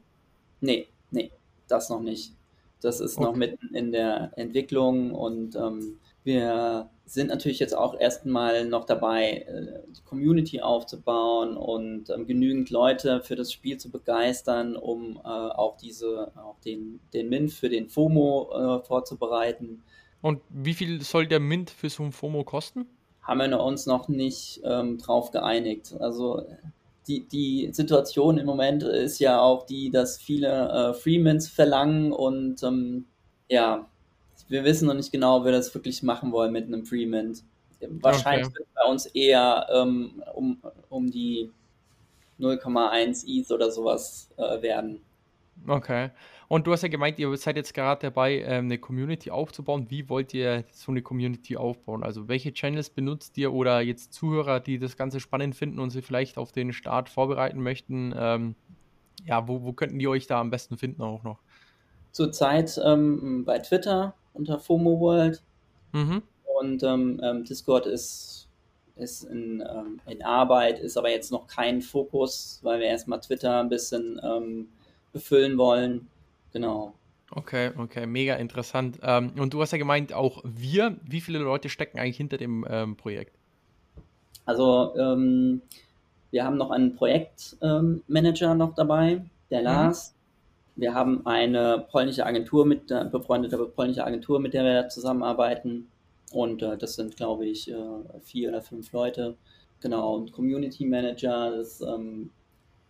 Nee, 0.60 0.86
nee, 1.10 1.32
das 1.68 1.90
noch 1.90 2.00
nicht. 2.00 2.33
Das 2.81 3.00
ist 3.00 3.16
okay. 3.16 3.24
noch 3.24 3.35
mitten 3.35 3.74
in 3.74 3.92
der 3.92 4.33
Entwicklung 4.37 5.12
und 5.12 5.57
ähm, 5.57 5.98
wir 6.24 6.90
sind 7.07 7.28
natürlich 7.28 7.59
jetzt 7.59 7.76
auch 7.76 7.98
erstmal 7.98 8.66
noch 8.66 8.85
dabei, 8.85 9.46
äh, 9.48 9.81
die 9.88 10.02
Community 10.02 10.61
aufzubauen 10.61 11.57
und 11.57 12.11
ähm, 12.11 12.26
genügend 12.26 12.70
Leute 12.70 13.22
für 13.22 13.35
das 13.35 13.52
Spiel 13.52 13.78
zu 13.78 13.90
begeistern, 13.90 14.76
um 14.76 15.16
äh, 15.16 15.28
auch 15.28 15.76
diese, 15.78 16.31
auch 16.37 16.61
den, 16.61 17.00
den 17.14 17.28
Mint 17.31 17.52
für 17.52 17.68
den 17.68 17.88
FOMO 17.88 18.50
äh, 18.52 18.87
vorzubereiten. 18.87 19.83
Und 20.20 20.40
wie 20.50 20.74
viel 20.74 21.00
soll 21.02 21.26
der 21.26 21.40
Mint 21.40 21.70
für 21.70 21.88
so 21.88 22.02
ein 22.02 22.12
FOMO 22.12 22.44
kosten? 22.44 22.87
Haben 23.22 23.50
wir 23.50 23.61
uns 23.61 23.87
noch 23.87 24.09
nicht 24.09 24.61
ähm, 24.64 24.98
drauf 24.98 25.31
geeinigt. 25.31 25.94
Also 25.98 26.46
die, 27.08 27.26
die 27.26 27.70
Situation 27.72 28.38
im 28.38 28.46
Moment 28.46 28.82
ist 28.82 29.18
ja 29.18 29.40
auch 29.40 29.64
die, 29.64 29.90
dass 29.90 30.18
viele 30.18 30.68
äh, 30.68 30.94
Freemans 30.94 31.48
verlangen 31.48 32.12
und 32.12 32.62
ähm, 32.62 33.06
ja, 33.48 33.88
wir 34.48 34.64
wissen 34.64 34.86
noch 34.86 34.94
nicht 34.94 35.10
genau, 35.10 35.38
ob 35.38 35.44
wir 35.46 35.52
das 35.52 35.74
wirklich 35.74 36.02
machen 36.02 36.32
wollen 36.32 36.52
mit 36.52 36.66
einem 36.66 36.84
Freemint. 36.84 37.42
Wahrscheinlich 37.80 38.46
okay. 38.46 38.58
wird 38.58 38.68
bei 38.74 38.90
uns 38.90 39.06
eher 39.06 39.66
ähm, 39.72 40.22
um, 40.34 40.60
um 40.88 41.10
die 41.10 41.50
0,1 42.38 43.24
ETH 43.26 43.50
oder 43.50 43.70
sowas 43.70 44.28
äh, 44.36 44.60
werden. 44.62 45.00
Okay. 45.66 46.10
Und 46.48 46.66
du 46.66 46.72
hast 46.72 46.82
ja 46.82 46.88
gemeint, 46.88 47.18
ihr 47.18 47.37
seid 47.37 47.56
jetzt 47.56 47.74
gerade 47.74 48.00
dabei, 48.00 48.40
ähm, 48.40 48.64
eine 48.64 48.78
Community 48.78 49.30
aufzubauen. 49.30 49.87
Wie 49.90 50.08
wollt 50.08 50.32
ihr 50.32 50.64
so 50.72 50.90
eine 50.90 51.02
Community 51.02 51.58
aufbauen? 51.58 52.02
Also 52.02 52.26
welche 52.26 52.54
Channels 52.54 52.88
benutzt 52.88 53.37
ihr 53.37 53.52
oder 53.52 53.82
jetzt 53.82 54.14
Zuhörer, 54.14 54.58
die 54.58 54.78
das 54.78 54.96
Ganze 54.96 55.20
spannend 55.20 55.54
finden 55.54 55.78
und 55.78 55.90
sie 55.90 56.00
vielleicht 56.00 56.38
auf 56.38 56.50
den 56.50 56.72
Start 56.72 57.11
vorbereiten 57.11 57.61
möchten? 57.62 58.14
Ähm, 58.16 58.54
ja, 59.26 59.46
wo, 59.46 59.62
wo 59.62 59.74
könnten 59.74 59.98
die 59.98 60.08
euch 60.08 60.26
da 60.26 60.40
am 60.40 60.48
besten 60.48 60.78
finden 60.78 61.02
auch 61.02 61.22
noch? 61.22 61.38
Zurzeit 62.12 62.80
ähm, 62.82 63.44
bei 63.44 63.58
Twitter 63.58 64.14
unter 64.32 64.58
FOMO 64.58 64.98
World. 64.98 65.42
Mhm. 65.92 66.22
Und 66.58 66.82
ähm, 66.82 67.20
ähm, 67.22 67.44
Discord 67.44 67.87
ist, 67.87 68.48
ist 68.96 69.24
in, 69.24 69.61
ähm, 69.61 70.00
in, 70.06 70.22
Arbeit, 70.22 70.78
ist 70.78 70.96
aber 70.96 71.11
jetzt 71.11 71.30
noch 71.30 71.46
kein 71.46 71.82
Fokus, 71.82 72.61
weil 72.62 72.80
wir 72.80 72.87
erstmal 72.87 73.20
Twitter 73.20 73.61
ein 73.61 73.68
bisschen 73.68 74.18
befüllen 75.12 75.58
wollen. 75.58 76.08
Genau. 76.52 76.94
Okay, 77.30 77.72
okay, 77.76 78.06
mega 78.06 78.37
interessant. 78.37 78.98
Ähm, 79.02 79.32
und 79.38 79.52
du 79.52 79.61
hast 79.61 79.72
ja 79.72 79.78
gemeint, 79.78 80.12
auch 80.12 80.42
wir, 80.44 80.96
wie 81.04 81.20
viele 81.20 81.38
Leute 81.38 81.68
stecken 81.68 81.98
eigentlich 81.98 82.16
hinter 82.16 82.38
dem 82.38 82.66
ähm, 82.68 82.96
Projekt? 82.96 83.37
Also, 84.46 84.94
wir 86.30 86.44
haben 86.44 86.56
noch 86.56 86.70
einen 86.70 86.94
Projektmanager 86.94 88.54
noch 88.54 88.74
dabei, 88.74 89.24
der 89.50 89.61
mhm. 89.61 89.64
Lars. 89.64 90.14
Wir 90.76 90.94
haben 90.94 91.26
eine 91.26 91.87
polnische 91.90 92.24
Agentur 92.24 92.64
mit, 92.64 92.90
äh, 92.90 93.04
befreundete 93.11 93.58
polnische 93.58 94.04
Agentur, 94.04 94.38
mit 94.38 94.54
der 94.54 94.64
wir 94.64 94.88
zusammenarbeiten. 94.88 95.88
Und 96.32 96.62
äh, 96.62 96.76
das 96.76 96.94
sind, 96.94 97.16
glaube 97.16 97.46
ich, 97.46 97.70
äh, 97.70 97.74
vier 98.22 98.50
oder 98.50 98.62
fünf 98.62 98.92
Leute. 98.92 99.37
Genau, 99.80 100.14
und 100.14 100.32
Community 100.32 100.84
Manager, 100.84 101.56
das 101.56 101.80
ähm, 101.80 102.30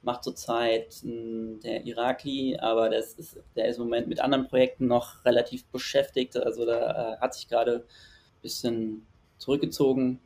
macht 0.03 0.25
zurzeit 0.25 1.01
der 1.03 1.85
Irakli, 1.85 2.57
aber 2.59 2.89
das 2.89 3.15
ist, 3.15 3.39
der 3.57 3.67
ist 3.67 3.79
im 3.79 3.85
Moment 3.85 4.09
mit 4.09 4.21
anderen 4.21 4.47
Projekten 4.47 4.87
noch 4.87 5.25
relativ 5.25 5.65
beschäftigt. 5.67 6.37
Also 6.37 6.65
da 6.65 7.15
äh, 7.15 7.19
hat 7.19 7.35
sich 7.35 7.49
gerade 7.49 7.77
ein 7.77 8.43
bisschen 8.43 9.07
zurückgezogen. 9.39 10.21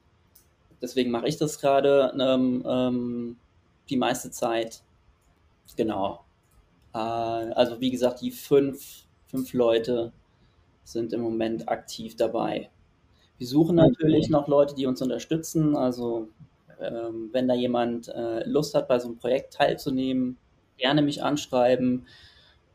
Deswegen 0.80 1.10
mache 1.10 1.28
ich 1.28 1.36
das 1.36 1.58
gerade 1.60 2.12
ähm, 2.18 2.64
ähm, 2.66 3.36
die 3.88 3.96
meiste 3.96 4.30
Zeit. 4.30 4.82
Genau. 5.76 6.24
Äh, 6.92 6.98
also 6.98 7.80
wie 7.80 7.90
gesagt, 7.90 8.20
die 8.20 8.30
fünf, 8.30 9.04
fünf 9.26 9.52
Leute 9.52 10.12
sind 10.84 11.12
im 11.12 11.20
Moment 11.20 11.68
aktiv 11.68 12.16
dabei. 12.16 12.70
Wir 13.38 13.46
suchen 13.46 13.76
natürlich 13.76 14.28
noch 14.28 14.48
Leute, 14.48 14.74
die 14.74 14.86
uns 14.86 15.00
unterstützen. 15.02 15.76
Also 15.76 16.28
ähm, 16.82 17.30
wenn 17.32 17.48
da 17.48 17.54
jemand 17.54 18.08
äh, 18.08 18.44
Lust 18.48 18.74
hat, 18.74 18.88
bei 18.88 18.98
so 18.98 19.08
einem 19.08 19.18
Projekt 19.18 19.54
teilzunehmen, 19.54 20.38
gerne 20.76 21.02
mich 21.02 21.22
anschreiben. 21.22 22.06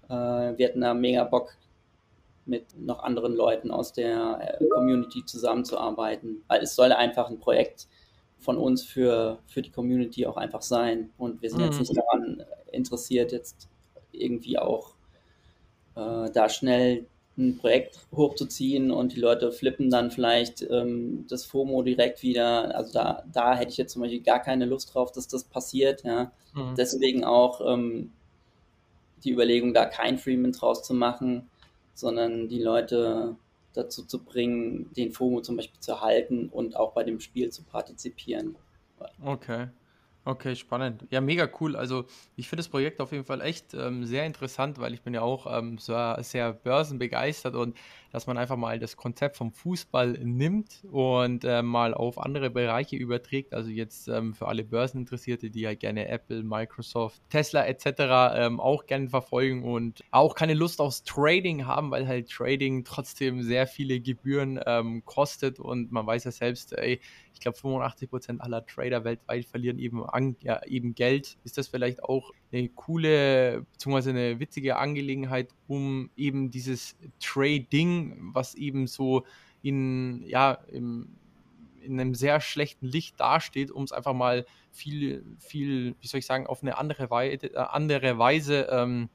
Äh, 0.10 0.13
wir 0.13 0.67
hätten 0.67 0.82
da 0.82 0.93
mega 0.93 1.24
Bock, 1.24 1.58
mit 2.48 2.80
noch 2.80 3.04
anderen 3.04 3.36
Leuten 3.36 3.72
aus 3.72 3.93
der 3.93 4.60
äh, 4.62 4.65
Community 4.70 5.26
zusammenzuarbeiten, 5.26 6.43
weil 6.48 6.62
es 6.62 6.76
soll 6.76 6.91
einfach 6.91 7.30
ein 7.30 7.39
Projekt 7.39 7.88
von 8.39 8.58
uns 8.58 8.84
für, 8.84 9.39
für 9.48 9.62
die 9.62 9.72
Community 9.72 10.26
auch 10.26 10.38
einfach 10.38 10.62
sein. 10.62 11.12
Und 11.17 11.41
wir 11.41 11.50
sind 11.50 11.60
mhm. 11.60 11.65
jetzt 11.65 11.80
nicht 11.80 11.98
daran 11.98 12.43
interessiert, 12.72 13.32
jetzt 13.32 13.67
irgendwie 14.12 14.58
auch 14.58 14.96
äh, 15.96 16.30
da 16.32 16.50
schnell 16.50 17.06
ein 17.38 17.58
Projekt 17.58 18.00
hochzuziehen 18.12 18.91
und 18.91 19.15
die 19.15 19.19
Leute 19.19 19.52
flippen 19.52 19.89
dann 19.89 20.10
vielleicht 20.10 20.63
ähm, 20.63 21.26
das 21.30 21.45
FOMO 21.45 21.84
direkt 21.84 22.23
wieder. 22.23 22.76
Also 22.76 22.93
da, 22.93 23.23
da 23.32 23.56
hätte 23.56 23.71
ich 23.71 23.78
jetzt 23.78 23.93
zum 23.93 24.02
Beispiel 24.02 24.21
gar 24.21 24.41
keine 24.41 24.65
Lust 24.65 24.93
drauf, 24.93 25.12
dass 25.12 25.28
das 25.28 25.43
passiert. 25.43 26.04
Ja. 26.04 26.32
Mhm. 26.54 26.76
Deswegen 26.76 27.23
auch 27.23 27.62
ähm, 27.62 28.12
die 29.23 29.32
Überlegung, 29.32 29.73
da 29.73 29.86
kein 29.86 30.17
Freeman 30.17 30.52
draus 30.52 30.84
zu 30.84 30.93
machen, 30.93 31.50
sondern 31.93 32.47
die 32.47 32.62
Leute 32.62 33.36
dazu 33.73 34.04
zu 34.04 34.23
bringen, 34.23 34.91
den 34.97 35.12
FOMO 35.12 35.41
zum 35.41 35.58
Beispiel 35.58 35.80
zu 35.80 36.02
halten 36.02 36.50
und 36.50 36.76
auch 36.76 36.93
bei 36.93 37.04
dem 37.04 37.19
Spiel 37.19 37.52
zu 37.52 37.63
partizipieren. 37.63 38.56
Okay. 39.23 39.67
Okay, 40.28 40.56
spannend. 40.58 41.06
Ja, 41.10 41.22
mega 41.22 41.50
cool. 41.62 41.78
Also 41.78 42.06
ich 42.36 42.50
finde 42.50 42.60
das 42.60 42.68
Projekt 42.68 43.00
auf 43.00 43.13
jeden 43.13 43.24
Fall 43.24 43.40
echt 43.40 43.74
ähm, 43.74 44.04
sehr 44.04 44.26
interessant, 44.26 44.78
weil 44.78 44.94
ich 44.94 45.02
bin 45.02 45.13
ja 45.13 45.22
auch 45.22 45.48
ähm, 45.58 45.78
sehr, 45.78 46.18
sehr 46.22 46.52
börsenbegeistert 46.52 47.56
und 47.56 47.78
dass 48.12 48.28
man 48.28 48.38
einfach 48.38 48.58
mal 48.58 48.80
das 48.80 48.98
Konzept 48.98 49.38
vom 49.38 49.52
Fußball 49.52 50.13
nimmt 50.24 50.84
und 50.91 51.43
äh, 51.43 51.62
mal 51.62 51.93
auf 51.93 52.20
andere 52.20 52.50
Bereiche 52.50 52.96
überträgt. 52.96 53.54
Also 53.54 53.70
jetzt 53.70 54.08
ähm, 54.08 54.34
für 54.34 54.48
alle 54.48 54.63
Börseninteressierte, 54.63 55.50
die 55.50 55.62
ja 55.62 55.74
gerne 55.74 56.08
Apple, 56.08 56.43
Microsoft, 56.43 57.22
Tesla 57.30 57.65
etc. 57.65 57.86
Ähm, 58.36 58.60
auch 58.60 58.86
gerne 58.86 59.10
verfolgen 59.10 59.63
und 59.63 60.04
auch 60.12 60.36
keine 60.36 60.54
Lust 60.54 60.80
aufs 60.82 61.04
Trading 61.04 61.65
haben, 61.65 61.91
weil 61.91 62.08
halt 62.08 62.30
Trading 62.30 62.84
trotzdem 62.84 63.43
sehr 63.43 63.67
viele 63.67 64.00
Gebühren 64.00 64.60
ähm, 64.65 65.04
kostet 65.06 65.60
und 65.60 65.91
man 65.91 66.06
weiß 66.06 66.24
ja 66.26 66.32
selbst, 66.32 66.74
ey, 66.74 67.00
ich 67.34 67.41
glaube 67.41 67.58
85 67.58 68.10
Prozent 68.10 68.41
aller 68.41 68.65
Trader 68.65 69.04
weltweit 69.04 69.46
verlieren 69.46 69.78
eben, 69.78 70.04
an, 70.04 70.36
ja, 70.41 70.63
eben 70.65 70.96
Geld. 70.96 71.38
Ist 71.43 71.58
das 71.58 71.67
vielleicht 71.67 72.04
auch 72.04 72.32
eine 72.52 72.70
coole 72.70 73.66
bzw. 73.74 74.10
eine 74.10 74.40
witzige 74.40 74.78
Angelegenheit, 74.78 75.50
um 75.68 76.10
eben 76.16 76.50
dieses 76.52 76.96
Trading, 77.20 78.18
was 78.34 78.56
eben 78.56 78.88
so 78.88 79.26
in, 79.62 80.24
ja, 80.26 80.54
im, 80.72 81.10
in 81.82 82.00
einem 82.00 82.16
sehr 82.16 82.40
schlechten 82.42 82.86
Licht 82.86 83.20
dasteht, 83.20 83.72
um 83.72 83.84
es 83.84 83.92
einfach 83.92 84.14
mal 84.14 84.46
viel, 84.72 85.24
viel, 85.40 85.96
wie 86.00 86.08
soll 86.08 86.20
ich 86.20 86.26
sagen, 86.26 86.48
auf 86.48 86.62
eine 86.62 86.78
andere, 86.78 87.10
Weise, 87.10 87.54
äh, 87.54 87.58
andere 87.58 88.18
Weise 88.18 88.68
ähm, 88.72 89.10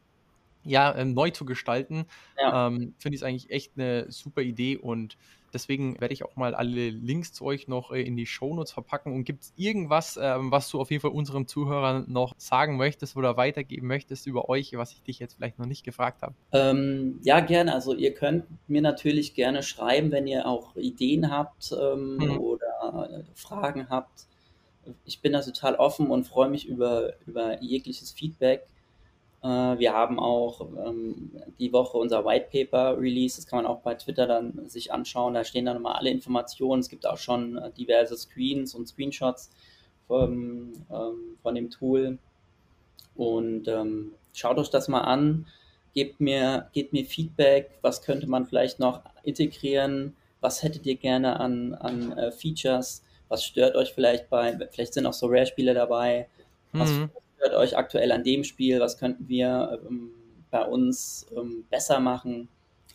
ja, 0.64 0.94
ähm, 0.96 1.14
neu 1.14 1.30
zu 1.30 1.44
gestalten, 1.44 2.06
ja. 2.38 2.68
ähm, 2.68 2.94
finde 2.98 3.16
ich 3.16 3.22
es 3.22 3.26
eigentlich 3.26 3.50
echt 3.50 3.72
eine 3.76 4.10
super 4.10 4.42
Idee 4.42 4.76
und 4.76 5.16
Deswegen 5.52 6.00
werde 6.00 6.14
ich 6.14 6.24
auch 6.24 6.36
mal 6.36 6.54
alle 6.54 6.90
Links 6.90 7.32
zu 7.32 7.44
euch 7.44 7.68
noch 7.68 7.92
äh, 7.92 8.02
in 8.02 8.16
die 8.16 8.26
Shownotes 8.26 8.72
verpacken. 8.72 9.12
Und 9.12 9.24
gibt 9.24 9.42
es 9.42 9.52
irgendwas, 9.56 10.18
ähm, 10.20 10.50
was 10.50 10.70
du 10.70 10.80
auf 10.80 10.90
jeden 10.90 11.02
Fall 11.02 11.10
unseren 11.10 11.46
Zuhörern 11.46 12.06
noch 12.08 12.34
sagen 12.38 12.76
möchtest 12.76 13.16
oder 13.16 13.36
weitergeben 13.36 13.86
möchtest 13.86 14.26
über 14.26 14.48
euch, 14.48 14.72
was 14.76 14.92
ich 14.92 15.02
dich 15.02 15.18
jetzt 15.18 15.34
vielleicht 15.34 15.58
noch 15.58 15.66
nicht 15.66 15.84
gefragt 15.84 16.22
habe? 16.22 16.34
Ähm, 16.52 17.20
ja, 17.22 17.40
gerne. 17.40 17.74
Also 17.74 17.94
ihr 17.94 18.14
könnt 18.14 18.44
mir 18.66 18.80
natürlich 18.80 19.34
gerne 19.34 19.62
schreiben, 19.62 20.10
wenn 20.10 20.26
ihr 20.26 20.46
auch 20.46 20.74
Ideen 20.76 21.30
habt 21.30 21.72
ähm, 21.78 22.16
mhm. 22.16 22.38
oder 22.38 23.10
äh, 23.10 23.22
Fragen 23.34 23.88
habt. 23.90 24.26
Ich 25.04 25.20
bin 25.20 25.32
da 25.32 25.42
total 25.42 25.76
offen 25.76 26.08
und 26.08 26.24
freue 26.24 26.48
mich 26.48 26.66
über, 26.66 27.12
über 27.26 27.62
jegliches 27.62 28.10
Feedback. 28.10 28.66
Äh, 29.42 29.46
wir 29.78 29.92
haben 29.92 30.18
auch 30.20 30.60
ähm, 30.86 31.32
die 31.58 31.72
Woche 31.72 31.98
unser 31.98 32.24
White 32.24 32.48
Paper 32.52 32.98
Release, 32.98 33.36
das 33.36 33.46
kann 33.46 33.62
man 33.62 33.66
auch 33.66 33.80
bei 33.80 33.94
Twitter 33.94 34.26
dann 34.26 34.68
sich 34.68 34.92
anschauen. 34.92 35.34
Da 35.34 35.44
stehen 35.44 35.66
dann 35.66 35.82
mal 35.82 35.94
alle 35.94 36.10
Informationen. 36.10 36.80
Es 36.80 36.88
gibt 36.88 37.06
auch 37.06 37.18
schon 37.18 37.58
äh, 37.58 37.70
diverse 37.72 38.16
Screens 38.16 38.74
und 38.74 38.86
Screenshots 38.86 39.50
vom, 40.06 40.72
ähm, 40.90 41.36
von 41.42 41.54
dem 41.54 41.70
Tool. 41.70 42.18
Und 43.16 43.68
ähm, 43.68 44.12
schaut 44.32 44.58
euch 44.58 44.70
das 44.70 44.88
mal 44.88 45.02
an, 45.02 45.46
gebt 45.92 46.20
mir, 46.20 46.68
gebt 46.72 46.92
mir 46.92 47.04
Feedback, 47.04 47.78
was 47.82 48.02
könnte 48.02 48.26
man 48.26 48.46
vielleicht 48.46 48.78
noch 48.78 49.02
integrieren, 49.22 50.16
was 50.40 50.62
hättet 50.62 50.86
ihr 50.86 50.96
gerne 50.96 51.38
an, 51.38 51.74
an 51.74 52.16
äh, 52.16 52.32
Features, 52.32 53.04
was 53.28 53.44
stört 53.44 53.76
euch 53.76 53.92
vielleicht 53.92 54.30
bei, 54.30 54.56
vielleicht 54.70 54.94
sind 54.94 55.06
auch 55.06 55.12
so 55.12 55.26
Rare-Spiele 55.26 55.74
dabei, 55.74 56.28
was 56.72 56.90
mhm 56.90 57.10
stört 57.42 57.54
euch 57.54 57.76
aktuell 57.76 58.12
an 58.12 58.22
dem 58.22 58.44
Spiel, 58.44 58.80
was 58.80 58.98
könnten 58.98 59.28
wir 59.28 59.80
ähm, 59.88 60.10
bei 60.50 60.64
uns 60.64 61.26
ähm, 61.36 61.64
besser 61.70 61.98
machen. 61.98 62.48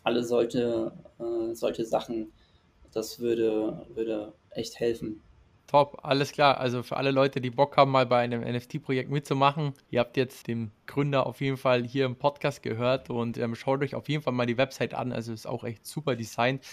Alle 0.04 0.24
solche, 0.24 0.92
äh, 1.18 1.54
solche 1.54 1.84
Sachen, 1.84 2.32
das 2.92 3.20
würde, 3.20 3.86
würde 3.94 4.32
echt 4.50 4.80
helfen. 4.80 5.20
Top, 5.66 5.98
alles 6.02 6.32
klar. 6.32 6.58
Also 6.58 6.82
für 6.82 6.96
alle 6.96 7.10
Leute, 7.10 7.42
die 7.42 7.50
Bock 7.50 7.76
haben, 7.76 7.90
mal 7.90 8.06
bei 8.06 8.20
einem 8.20 8.40
NFT-Projekt 8.40 9.10
mitzumachen, 9.10 9.74
ihr 9.90 10.00
habt 10.00 10.16
jetzt 10.16 10.46
den 10.46 10.70
Gründer 10.86 11.26
auf 11.26 11.42
jeden 11.42 11.58
Fall 11.58 11.84
hier 11.84 12.06
im 12.06 12.16
Podcast 12.16 12.62
gehört 12.62 13.10
und 13.10 13.36
ähm, 13.36 13.54
schaut 13.54 13.82
euch 13.82 13.94
auf 13.94 14.08
jeden 14.08 14.22
Fall 14.22 14.32
mal 14.32 14.46
die 14.46 14.56
Website 14.56 14.94
an. 14.94 15.12
Also 15.12 15.34
ist 15.34 15.46
auch 15.46 15.64
echt 15.64 15.86
super 15.86 16.16
designt. 16.16 16.64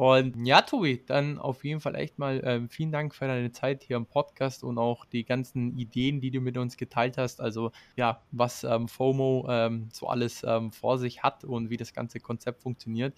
Und 0.00 0.46
ja, 0.46 0.62
Tobi, 0.62 1.04
dann 1.04 1.36
auf 1.36 1.62
jeden 1.62 1.80
Fall 1.80 1.94
echt 1.94 2.18
mal 2.18 2.40
ähm, 2.42 2.70
vielen 2.70 2.90
Dank 2.90 3.14
für 3.14 3.26
deine 3.26 3.52
Zeit 3.52 3.82
hier 3.82 3.98
im 3.98 4.06
Podcast 4.06 4.64
und 4.64 4.78
auch 4.78 5.04
die 5.04 5.26
ganzen 5.26 5.76
Ideen, 5.76 6.22
die 6.22 6.30
du 6.30 6.40
mit 6.40 6.56
uns 6.56 6.78
geteilt 6.78 7.18
hast. 7.18 7.38
Also 7.38 7.70
ja, 7.96 8.22
was 8.30 8.64
ähm, 8.64 8.88
FOMO 8.88 9.46
ähm, 9.50 9.90
so 9.92 10.06
alles 10.06 10.42
ähm, 10.42 10.72
vor 10.72 10.96
sich 10.96 11.22
hat 11.22 11.44
und 11.44 11.68
wie 11.68 11.76
das 11.76 11.92
ganze 11.92 12.18
Konzept 12.18 12.62
funktioniert. 12.62 13.12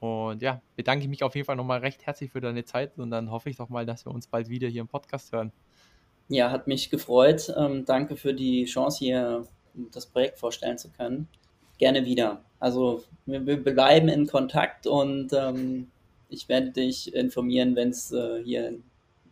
Und 0.00 0.40
ja, 0.40 0.62
bedanke 0.74 1.02
ich 1.02 1.10
mich 1.10 1.22
auf 1.22 1.34
jeden 1.34 1.44
Fall 1.44 1.56
nochmal 1.56 1.80
recht 1.80 2.06
herzlich 2.06 2.30
für 2.30 2.40
deine 2.40 2.64
Zeit 2.64 2.98
und 2.98 3.10
dann 3.10 3.30
hoffe 3.30 3.50
ich 3.50 3.56
doch 3.56 3.68
mal, 3.68 3.84
dass 3.84 4.06
wir 4.06 4.14
uns 4.14 4.26
bald 4.26 4.48
wieder 4.48 4.68
hier 4.68 4.80
im 4.80 4.88
Podcast 4.88 5.32
hören. 5.32 5.52
Ja, 6.28 6.50
hat 6.50 6.66
mich 6.66 6.88
gefreut. 6.88 7.52
Ähm, 7.58 7.84
danke 7.84 8.16
für 8.16 8.32
die 8.32 8.64
Chance, 8.64 9.00
hier 9.00 9.46
das 9.74 10.06
Projekt 10.06 10.38
vorstellen 10.38 10.78
zu 10.78 10.88
können. 10.92 11.28
Gerne 11.76 12.06
wieder. 12.06 12.42
Also 12.58 13.04
wir, 13.26 13.44
wir 13.44 13.62
bleiben 13.62 14.08
in 14.08 14.26
Kontakt 14.26 14.86
und 14.86 15.34
ähm, 15.34 15.88
ich 16.32 16.48
werde 16.48 16.70
dich 16.70 17.14
informieren, 17.14 17.76
wenn 17.76 17.90
es 17.90 18.12
äh, 18.12 18.42
hier 18.42 18.74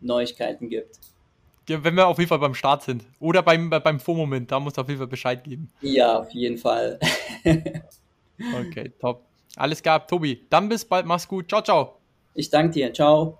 Neuigkeiten 0.00 0.68
gibt. 0.68 0.98
Ja, 1.68 1.82
wenn 1.84 1.94
wir 1.94 2.06
auf 2.06 2.18
jeden 2.18 2.28
Fall 2.28 2.38
beim 2.38 2.54
Start 2.54 2.82
sind. 2.82 3.04
Oder 3.20 3.42
beim, 3.42 3.70
beim 3.70 4.00
Vormoment, 4.00 4.50
da 4.50 4.58
musst 4.58 4.76
du 4.76 4.80
auf 4.80 4.88
jeden 4.88 4.98
Fall 4.98 5.06
Bescheid 5.06 5.44
geben. 5.44 5.70
Ja, 5.80 6.18
auf 6.18 6.30
jeden 6.32 6.58
Fall. 6.58 6.98
okay, 7.44 8.92
top. 8.98 9.24
Alles 9.56 9.82
klar, 9.82 10.06
Tobi. 10.06 10.46
Dann 10.50 10.68
bis 10.68 10.84
bald, 10.84 11.06
mach's 11.06 11.28
gut. 11.28 11.48
Ciao, 11.48 11.62
ciao. 11.62 11.96
Ich 12.34 12.50
danke 12.50 12.74
dir. 12.74 12.92
Ciao. 12.92 13.38